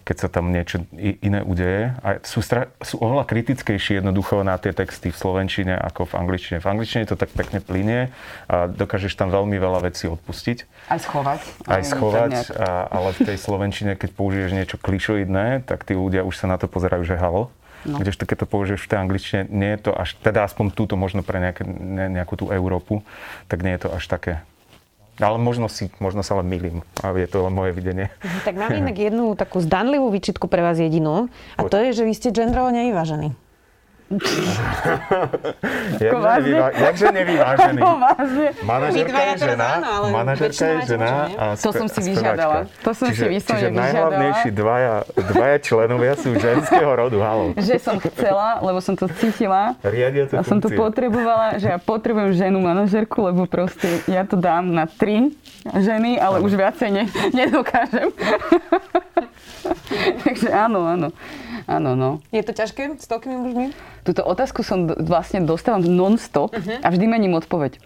keď 0.07 0.17
sa 0.23 0.29
tam 0.31 0.55
niečo 0.55 0.87
iné 0.95 1.43
udeje. 1.43 1.91
A 2.07 2.23
sú, 2.23 2.39
stra- 2.39 2.71
sú 2.79 3.03
oveľa 3.03 3.27
kritickejšie 3.27 3.99
jednoducho 3.99 4.47
na 4.47 4.55
tie 4.55 4.71
texty 4.71 5.11
v 5.11 5.19
slovenčine 5.19 5.75
ako 5.75 6.07
v 6.07 6.23
angličtine. 6.23 6.63
V 6.63 6.71
angličtine 6.71 7.11
to 7.11 7.19
tak 7.19 7.35
pekne 7.35 7.59
plinie 7.59 8.15
a 8.47 8.71
dokážeš 8.71 9.19
tam 9.19 9.35
veľmi 9.35 9.59
veľa 9.59 9.83
vecí 9.83 10.07
odpustiť. 10.07 10.89
Aj 10.95 11.03
schovať. 11.03 11.41
Aj 11.67 11.83
schovať, 11.83 12.33
a, 12.55 12.87
ale 12.87 13.19
v 13.19 13.35
tej 13.35 13.39
slovenčine, 13.43 13.99
keď 13.99 14.15
použiješ 14.15 14.51
niečo 14.55 14.79
klišoidné, 14.79 15.67
tak 15.67 15.83
tí 15.83 15.99
ľudia 15.99 16.23
už 16.23 16.39
sa 16.39 16.47
na 16.47 16.55
to 16.55 16.71
pozerajú, 16.71 17.03
že 17.03 17.19
halo. 17.19 17.51
No. 17.83 17.99
Kdežto 17.99 18.31
keď 18.31 18.47
to 18.47 18.51
použiješ 18.51 18.87
v 18.87 18.91
tej 18.95 18.99
angličtine, 19.03 19.43
nie 19.51 19.75
je 19.75 19.91
to 19.91 19.93
až, 19.95 20.15
teda 20.23 20.47
aspoň 20.47 20.71
túto 20.71 20.95
možno 20.95 21.27
pre 21.27 21.43
nejaké, 21.43 21.67
ne, 21.67 22.07
nejakú 22.15 22.39
tú 22.39 22.55
Európu, 22.55 23.03
tak 23.51 23.67
nie 23.67 23.75
je 23.75 23.87
to 23.87 23.91
až 23.91 24.07
také 24.07 24.33
ale 25.21 25.39
možno, 25.41 25.67
si, 25.73 25.89
možno 25.97 26.21
sa 26.21 26.37
len 26.37 26.47
milím. 26.49 26.85
A 27.01 27.13
je 27.17 27.29
to 27.29 27.49
len 27.49 27.55
moje 27.55 27.73
videnie. 27.73 28.13
Mhm, 28.21 28.39
tak 28.45 28.55
mám 28.61 28.73
inak 28.73 28.97
jednu 28.97 29.33
takú 29.39 29.65
zdanlivú 29.65 30.13
výčitku 30.13 30.49
pre 30.49 30.61
vás 30.61 30.77
jedinú. 30.77 31.33
A 31.57 31.65
to 31.65 31.81
je, 31.81 31.97
že 31.97 32.03
vy 32.05 32.13
ste 32.13 32.29
gendrovo 32.35 32.69
nevyvážení. 32.69 33.33
Jakže, 35.99 36.31
nevyvá, 36.39 36.71
jakže 36.71 37.07
nevyvážený? 37.11 37.81
Manažerka 38.63 39.19
je 39.19 39.35
žena, 39.39 39.71
manažerka 40.15 40.67
je 40.67 40.79
žena 40.87 41.11
a 41.35 41.45
To 41.59 41.71
som 41.75 41.91
si 41.91 42.01
vyžiadala. 42.07 42.71
To 42.87 42.95
som 42.95 43.11
čiže, 43.11 43.19
si 43.19 43.27
vyslovene 43.35 43.67
Čiže 43.67 43.75
najhlavnejší 43.75 44.49
dvaja, 44.55 44.95
dvaja 45.11 45.57
členovia 45.59 46.15
sú 46.15 46.39
ženského 46.39 46.95
rodu. 46.95 47.19
Halo. 47.19 47.51
Že 47.59 47.75
som 47.83 47.99
chcela, 47.99 48.63
lebo 48.63 48.79
som 48.79 48.95
to 48.95 49.11
cítila. 49.19 49.75
Riadiace 49.83 50.39
a 50.39 50.47
som 50.47 50.63
to 50.63 50.71
potrebovala, 50.71 51.59
že 51.59 51.75
ja 51.75 51.79
potrebujem 51.83 52.31
ženu 52.31 52.63
manažerku, 52.63 53.27
lebo 53.27 53.51
proste 53.51 54.07
ja 54.07 54.23
to 54.23 54.39
dám 54.39 54.71
na 54.71 54.87
tri 54.87 55.35
ženy, 55.75 56.23
ale 56.23 56.47
už 56.47 56.55
viacej 56.55 56.95
ne, 56.95 57.11
nedokážem. 57.35 58.15
Takže 60.23 60.55
áno, 60.55 60.87
áno. 60.87 61.11
Áno, 61.77 61.99
no. 61.99 62.23
Je 62.31 62.47
to 62.47 62.55
ťažké 62.55 62.95
s 62.95 63.11
toľkými 63.11 63.35
mužmi? 63.35 63.67
Túto 64.07 64.23
otázku 64.23 64.63
som 64.63 64.87
vlastne 64.87 65.43
dostávam 65.43 65.83
non-stop 65.83 66.55
uh-huh. 66.55 66.79
a 66.79 66.89
vždy 66.95 67.11
mením 67.11 67.35
odpoveď. 67.35 67.75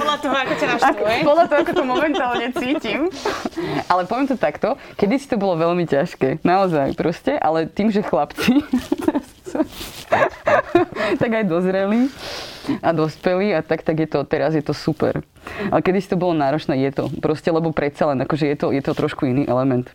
podľa 0.00 0.16
toho, 0.24 0.34
ako 0.40 0.54
ťa 0.56 0.66
naštuje. 0.72 1.16
Podľa 1.20 1.44
toho, 1.52 1.58
ako 1.60 1.72
to 1.76 1.84
momentálne 1.84 2.48
cítim. 2.56 3.12
Ale 3.92 4.08
poviem 4.08 4.32
to 4.32 4.40
takto, 4.40 4.80
kedy 4.96 5.20
si 5.20 5.28
to 5.28 5.36
bolo 5.36 5.60
veľmi 5.60 5.84
ťažké. 5.84 6.40
Naozaj 6.40 6.96
proste, 6.96 7.36
ale 7.36 7.68
tým, 7.68 7.92
že 7.92 8.00
chlapci 8.00 8.64
tak 11.20 11.30
aj 11.30 11.44
dozreli 11.44 12.08
a 12.80 12.94
dospeli 12.94 13.52
a 13.52 13.60
tak, 13.60 13.82
tak 13.82 14.00
je 14.00 14.08
to, 14.08 14.24
teraz 14.24 14.54
je 14.54 14.62
to 14.62 14.72
super. 14.72 15.20
Ale 15.68 15.82
kedy 15.82 15.98
si 16.00 16.08
to 16.08 16.16
bolo 16.16 16.32
náročné, 16.32 16.78
je 16.88 16.90
to. 16.94 17.04
Proste, 17.20 17.50
lebo 17.50 17.74
predsa 17.74 18.08
len, 18.08 18.22
akože 18.22 18.46
je 18.48 18.56
to, 18.56 18.72
je 18.72 18.80
to 18.80 18.92
trošku 18.94 19.26
iný 19.26 19.44
element. 19.44 19.90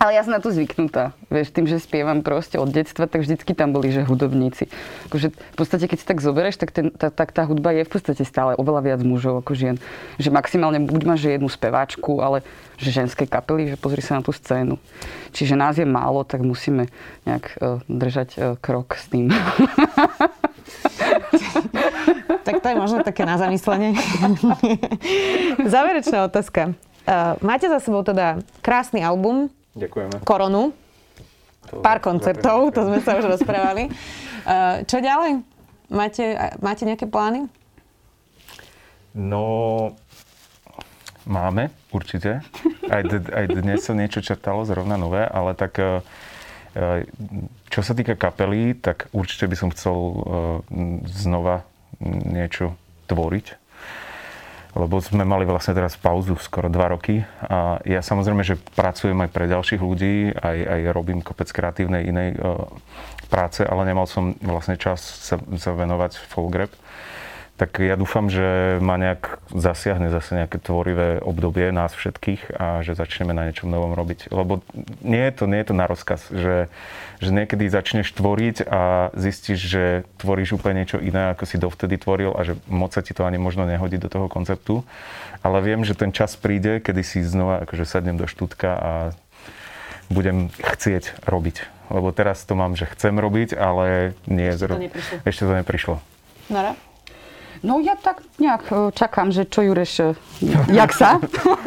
Ale 0.00 0.16
ja 0.16 0.24
som 0.24 0.32
na 0.32 0.40
to 0.40 0.48
zvyknutá. 0.48 1.12
Vieš, 1.28 1.52
tým, 1.52 1.68
že 1.68 1.76
spievam 1.76 2.24
proste 2.24 2.56
od 2.56 2.72
detstva, 2.72 3.04
tak 3.04 3.20
vždycky 3.20 3.52
tam 3.52 3.76
boli, 3.76 3.92
že 3.92 4.00
hudobníci. 4.00 4.72
Akože 5.12 5.28
v 5.28 5.56
podstate, 5.60 5.84
keď 5.92 5.98
si 6.00 6.06
tak 6.08 6.24
zoberieš, 6.24 6.56
tak, 6.56 6.72
ten, 6.72 6.88
tá, 6.88 7.12
tak 7.12 7.36
tá 7.36 7.44
hudba 7.44 7.76
je 7.76 7.84
v 7.84 7.92
podstate 7.92 8.24
stále 8.24 8.56
oveľa 8.56 8.80
viac 8.80 9.00
mužov 9.04 9.44
ako 9.44 9.52
žien. 9.52 9.76
Že 10.16 10.32
maximálne 10.32 10.80
buď 10.88 11.02
máš 11.04 11.28
jednu 11.28 11.52
speváčku, 11.52 12.24
ale 12.24 12.40
že 12.80 12.96
ženské 12.96 13.28
kapely, 13.28 13.68
že 13.68 13.76
pozri 13.76 14.00
sa 14.00 14.16
na 14.16 14.24
tú 14.24 14.32
scénu. 14.32 14.80
Čiže 15.36 15.52
nás 15.52 15.76
je 15.76 15.84
málo, 15.84 16.24
tak 16.24 16.40
musíme 16.40 16.88
nejak 17.28 17.60
uh, 17.60 17.84
držať 17.84 18.28
uh, 18.40 18.56
krok 18.56 18.96
s 18.96 19.04
tým. 19.12 19.28
tak 22.48 22.56
to 22.64 22.66
je 22.72 22.76
možno 22.80 23.04
také 23.04 23.28
na 23.28 23.36
zamyslenie. 23.36 23.92
Záverečná 25.76 26.24
otázka. 26.24 26.72
Uh, 27.04 27.36
máte 27.44 27.68
za 27.68 27.84
sebou 27.84 28.00
teda 28.00 28.40
krásny 28.64 29.04
album, 29.04 29.52
Ďakujeme. 29.76 30.26
koronu, 30.26 30.74
to 31.70 31.78
pár 31.78 32.02
koncertov, 32.02 32.74
to 32.74 32.82
sme 32.82 32.98
sa 32.98 33.14
už 33.18 33.30
rozprávali. 33.38 33.86
Uh, 34.42 34.82
čo 34.88 34.98
ďalej? 34.98 35.44
Máte, 35.90 36.24
máte 36.58 36.82
nejaké 36.86 37.06
plány? 37.06 37.46
No, 39.10 39.94
máme, 41.26 41.70
určite. 41.90 42.42
Aj, 42.86 43.02
d- 43.02 43.30
aj 43.30 43.46
dnes 43.50 43.82
sa 43.82 43.94
niečo 43.94 44.22
čertalo 44.22 44.62
zrovna 44.62 44.94
nové, 44.94 45.26
ale 45.26 45.54
tak 45.58 45.78
uh, 45.78 45.98
čo 47.66 47.80
sa 47.82 47.92
týka 47.94 48.14
kapely, 48.14 48.78
tak 48.78 49.10
určite 49.10 49.50
by 49.50 49.56
som 49.58 49.74
chcel 49.74 49.94
znova 51.10 51.66
niečo 51.98 52.78
tvoriť 53.10 53.59
lebo 54.74 55.02
sme 55.02 55.26
mali 55.26 55.42
vlastne 55.42 55.74
teraz 55.74 55.98
pauzu 55.98 56.38
skoro 56.38 56.70
dva 56.70 56.94
roky 56.94 57.26
a 57.42 57.82
ja 57.82 58.00
samozrejme, 58.00 58.42
že 58.46 58.60
pracujem 58.78 59.18
aj 59.26 59.30
pre 59.34 59.50
ďalších 59.50 59.82
ľudí, 59.82 60.30
aj, 60.34 60.58
aj 60.62 60.80
robím 60.94 61.20
kopec 61.22 61.50
kreatívnej 61.50 62.06
inej 62.06 62.38
uh, 62.38 62.70
práce, 63.26 63.62
ale 63.62 63.86
nemal 63.86 64.06
som 64.06 64.34
vlastne 64.42 64.78
čas 64.78 65.02
sa, 65.02 65.38
sa 65.58 65.70
venovať 65.74 66.18
Folgrab 66.30 66.70
tak 67.60 67.76
ja 67.76 67.92
dúfam, 67.92 68.32
že 68.32 68.80
ma 68.80 68.96
nejak 68.96 69.36
zasiahne 69.52 70.08
zase 70.08 70.32
nejaké 70.32 70.56
tvorivé 70.56 71.20
obdobie 71.20 71.68
nás 71.76 71.92
všetkých 71.92 72.56
a 72.56 72.80
že 72.80 72.96
začneme 72.96 73.36
na 73.36 73.52
niečom 73.52 73.68
novom 73.68 73.92
robiť. 73.92 74.32
Lebo 74.32 74.64
nie 75.04 75.20
je 75.28 75.32
to, 75.36 75.44
nie 75.44 75.60
je 75.60 75.68
to 75.68 75.74
na 75.76 75.84
rozkaz, 75.84 76.24
že, 76.32 76.72
že 77.20 77.28
niekedy 77.28 77.68
začneš 77.68 78.16
tvoriť 78.16 78.64
a 78.64 79.12
zistíš, 79.12 79.60
že 79.60 79.84
tvoríš 80.16 80.56
úplne 80.56 80.88
niečo 80.88 81.04
iné, 81.04 81.36
ako 81.36 81.44
si 81.44 81.60
dovtedy 81.60 82.00
tvoril 82.00 82.32
a 82.32 82.48
že 82.48 82.56
moc 82.64 82.96
sa 82.96 83.04
ti 83.04 83.12
to 83.12 83.28
ani 83.28 83.36
možno 83.36 83.68
nehodí 83.68 84.00
do 84.00 84.08
toho 84.08 84.32
konceptu. 84.32 84.80
Ale 85.44 85.60
viem, 85.60 85.84
že 85.84 85.92
ten 85.92 86.16
čas 86.16 86.40
príde, 86.40 86.80
kedy 86.80 87.04
si 87.04 87.20
znova 87.20 87.68
akože 87.68 87.84
sadnem 87.84 88.16
do 88.16 88.24
štútka 88.24 88.72
a 88.72 88.92
budem 90.08 90.48
chcieť 90.64 91.28
robiť. 91.28 91.68
Lebo 91.92 92.08
teraz 92.16 92.40
to 92.48 92.56
mám, 92.56 92.72
že 92.72 92.88
chcem 92.88 93.20
robiť, 93.20 93.52
ale 93.52 94.16
nie, 94.24 94.48
zro... 94.56 94.80
to 94.80 95.28
ešte 95.28 95.44
to 95.44 95.52
neprišlo. 95.60 96.00
Nara? 96.48 96.72
No 97.60 97.76
ja 97.80 97.92
tak 97.92 98.24
nejak 98.40 98.72
e, 98.72 98.92
čakám, 98.92 99.28
že 99.32 99.44
čo 99.44 99.60
Jureš, 99.60 99.92
e, 100.00 100.08
jak 100.72 100.92
sa? 100.96 101.20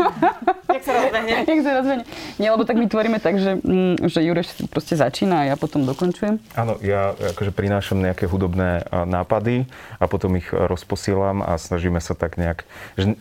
jak 0.73 0.83
sa 0.83 0.91
rozbehne. 0.97 1.33
jak 1.51 1.61
sa 1.61 1.71
rozbehne. 1.79 2.03
Nie, 2.41 2.49
lebo 2.49 2.65
tak 2.65 2.77
my 2.81 2.89
tvoríme 2.89 3.21
tak, 3.21 3.37
že, 3.37 3.61
mm, 3.61 4.09
že 4.09 4.19
Jureš 4.25 4.65
proste 4.69 4.97
začína 4.97 5.45
a 5.45 5.47
ja 5.53 5.55
potom 5.55 5.85
dokončujem. 5.85 6.41
Áno, 6.57 6.81
ja 6.81 7.13
akože 7.13 7.53
prinášam 7.53 8.01
nejaké 8.01 8.25
hudobné 8.25 8.81
nápady 8.91 9.69
a 10.01 10.09
potom 10.09 10.33
ich 10.35 10.49
rozposielam 10.49 11.45
a 11.45 11.55
snažíme 11.57 12.01
sa 12.01 12.17
tak 12.17 12.41
nejak... 12.41 12.65
Že, 12.97 13.15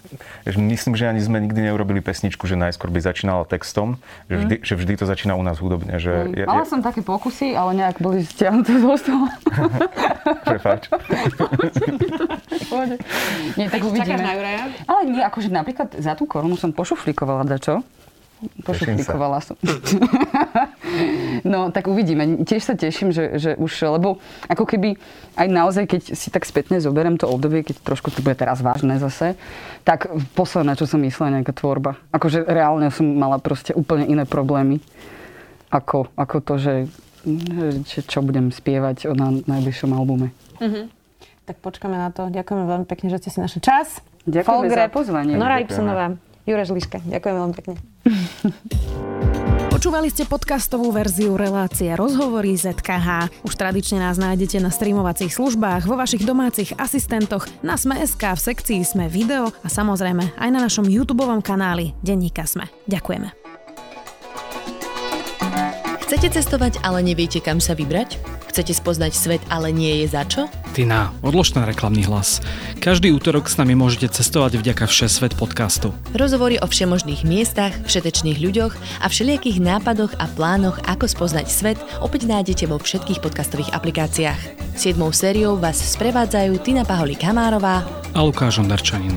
že 0.48 0.58
myslím, 0.58 0.96
že 0.96 1.08
ani 1.08 1.20
sme 1.20 1.44
nikdy 1.44 1.68
neurobili 1.68 2.00
pesničku, 2.00 2.48
že 2.48 2.56
najskôr 2.56 2.88
by 2.88 3.04
začínala 3.04 3.44
textom, 3.44 4.00
že 4.32 4.40
vždy, 4.40 4.56
mm. 4.58 4.64
že 4.64 4.74
vždy 4.76 4.92
to 4.96 5.04
začína 5.04 5.36
u 5.36 5.44
nás 5.44 5.60
hudobne. 5.60 6.00
Že 6.00 6.12
mm. 6.12 6.32
ja, 6.42 6.44
Mala 6.48 6.64
ja... 6.64 6.70
som 6.70 6.80
také 6.80 7.04
pokusy, 7.04 7.52
ale 7.52 7.76
nejak 7.76 8.00
boli 8.00 8.24
stiahnuté 8.24 8.80
zo 8.80 8.96
stola. 8.96 9.28
Prepáč. 10.48 10.88
Nie, 13.56 13.68
tak 13.68 13.84
uvidíme. 13.84 14.16
Čakáš 14.16 14.24
na 14.24 14.32
Juraja? 14.34 14.62
Ale 14.88 15.00
nie, 15.08 15.22
akože 15.22 15.48
napríklad 15.52 15.88
za 15.98 16.12
tú 16.16 16.24
korunu 16.24 16.56
som 16.56 16.72
pošuflikovala 16.72 17.41
dačo. 17.44 17.82
Pošuflikovala 18.66 19.38
som. 19.38 19.54
no, 21.52 21.70
tak 21.70 21.86
uvidíme. 21.86 22.42
Tiež 22.42 22.66
sa 22.66 22.74
teším, 22.74 23.14
že, 23.14 23.38
že 23.38 23.50
už, 23.54 23.70
lebo 23.86 24.18
ako 24.50 24.66
keby 24.66 24.98
aj 25.38 25.46
naozaj, 25.46 25.84
keď 25.86 26.02
si 26.18 26.28
tak 26.34 26.42
spätne 26.42 26.82
zoberiem 26.82 27.14
to 27.14 27.30
obdobie, 27.30 27.62
keď 27.62 27.86
trošku 27.86 28.10
to 28.10 28.18
bude 28.18 28.34
teraz 28.34 28.58
vážne 28.58 28.98
zase, 28.98 29.38
tak 29.86 30.10
posledné, 30.34 30.74
čo 30.74 30.90
som 30.90 30.98
myslela, 31.06 31.38
nejaká 31.38 31.54
tvorba. 31.54 32.02
Akože 32.10 32.42
reálne 32.42 32.90
som 32.90 33.06
mala 33.06 33.38
proste 33.38 33.78
úplne 33.78 34.10
iné 34.10 34.26
problémy. 34.26 34.82
Ako, 35.70 36.10
ako 36.18 36.36
to, 36.42 36.54
že, 36.58 36.74
že 37.86 38.02
čo 38.02 38.26
budem 38.26 38.50
spievať 38.50 39.06
na 39.14 39.38
najbližšom 39.46 39.90
albume. 39.94 40.34
Mm-hmm 40.58 41.02
tak 41.42 41.58
počkáme 41.58 41.98
na 41.98 42.08
to. 42.14 42.30
Ďakujeme 42.30 42.64
veľmi 42.64 42.86
pekne, 42.86 43.10
že 43.10 43.18
ste 43.18 43.30
si 43.34 43.38
našli 43.42 43.60
čas. 43.60 44.00
Ďakujeme 44.24 44.70
Folgrep, 44.70 44.88
za 44.88 44.94
pozvanie. 44.94 45.34
Nora 45.34 45.58
Ipsonová, 45.58 46.14
Jureš 46.42 46.74
Liška. 46.74 46.98
Ďakujem 47.06 47.34
veľmi 47.38 47.54
pekne. 47.54 47.74
Počúvali 49.82 50.14
ste 50.14 50.22
podcastovú 50.22 50.94
verziu 50.94 51.34
relácie 51.34 51.90
Rozhovory 51.98 52.54
ZKH. 52.54 53.42
Už 53.42 53.58
tradične 53.58 53.98
nás 53.98 54.14
nájdete 54.14 54.62
na 54.62 54.70
streamovacích 54.70 55.34
službách, 55.34 55.90
vo 55.90 55.98
vašich 55.98 56.22
domácich 56.22 56.70
asistentoch, 56.78 57.50
na 57.66 57.74
Sme.sk, 57.74 58.22
v 58.22 58.38
sekcii 58.38 58.86
Sme 58.86 59.10
video 59.10 59.50
a 59.50 59.66
samozrejme 59.66 60.38
aj 60.38 60.50
na 60.54 60.62
našom 60.62 60.86
YouTube 60.86 61.26
kanáli 61.42 61.98
Denníka 61.98 62.46
Sme. 62.46 62.70
Ďakujeme. 62.86 63.34
Chcete 66.06 66.28
cestovať, 66.30 66.78
ale 66.86 67.02
neviete, 67.02 67.42
kam 67.42 67.58
sa 67.58 67.74
vybrať? 67.74 68.41
Chcete 68.52 68.76
spoznať 68.76 69.12
svet, 69.16 69.42
ale 69.48 69.72
nie 69.72 70.04
je 70.04 70.12
za 70.12 70.28
čo? 70.28 70.44
Tina, 70.76 71.08
odlož 71.24 71.56
ten 71.56 71.64
reklamný 71.64 72.04
hlas. 72.04 72.44
Každý 72.84 73.08
útorok 73.16 73.48
s 73.48 73.56
nami 73.56 73.72
môžete 73.72 74.12
cestovať 74.12 74.60
vďaka 74.60 74.84
Všesvet 74.84 75.32
podcastu. 75.40 75.96
Rozhovory 76.12 76.60
o 76.60 76.68
všemožných 76.68 77.24
miestach, 77.24 77.72
všetečných 77.88 78.44
ľuďoch 78.44 78.76
a 79.00 79.08
všelijakých 79.08 79.56
nápadoch 79.56 80.12
a 80.20 80.28
plánoch, 80.28 80.84
ako 80.84 81.08
spoznať 81.08 81.48
svet, 81.48 81.80
opäť 82.04 82.28
nájdete 82.28 82.68
vo 82.68 82.76
všetkých 82.76 83.24
podcastových 83.24 83.72
aplikáciách. 83.72 84.76
Siedmou 84.76 85.16
sériou 85.16 85.56
vás 85.56 85.80
sprevádzajú 85.80 86.52
Tina 86.60 86.84
Paholi 86.84 87.16
Kamárová 87.16 87.88
a 88.12 88.20
Lukáš 88.20 88.60
Ondarčanin. 88.60 89.16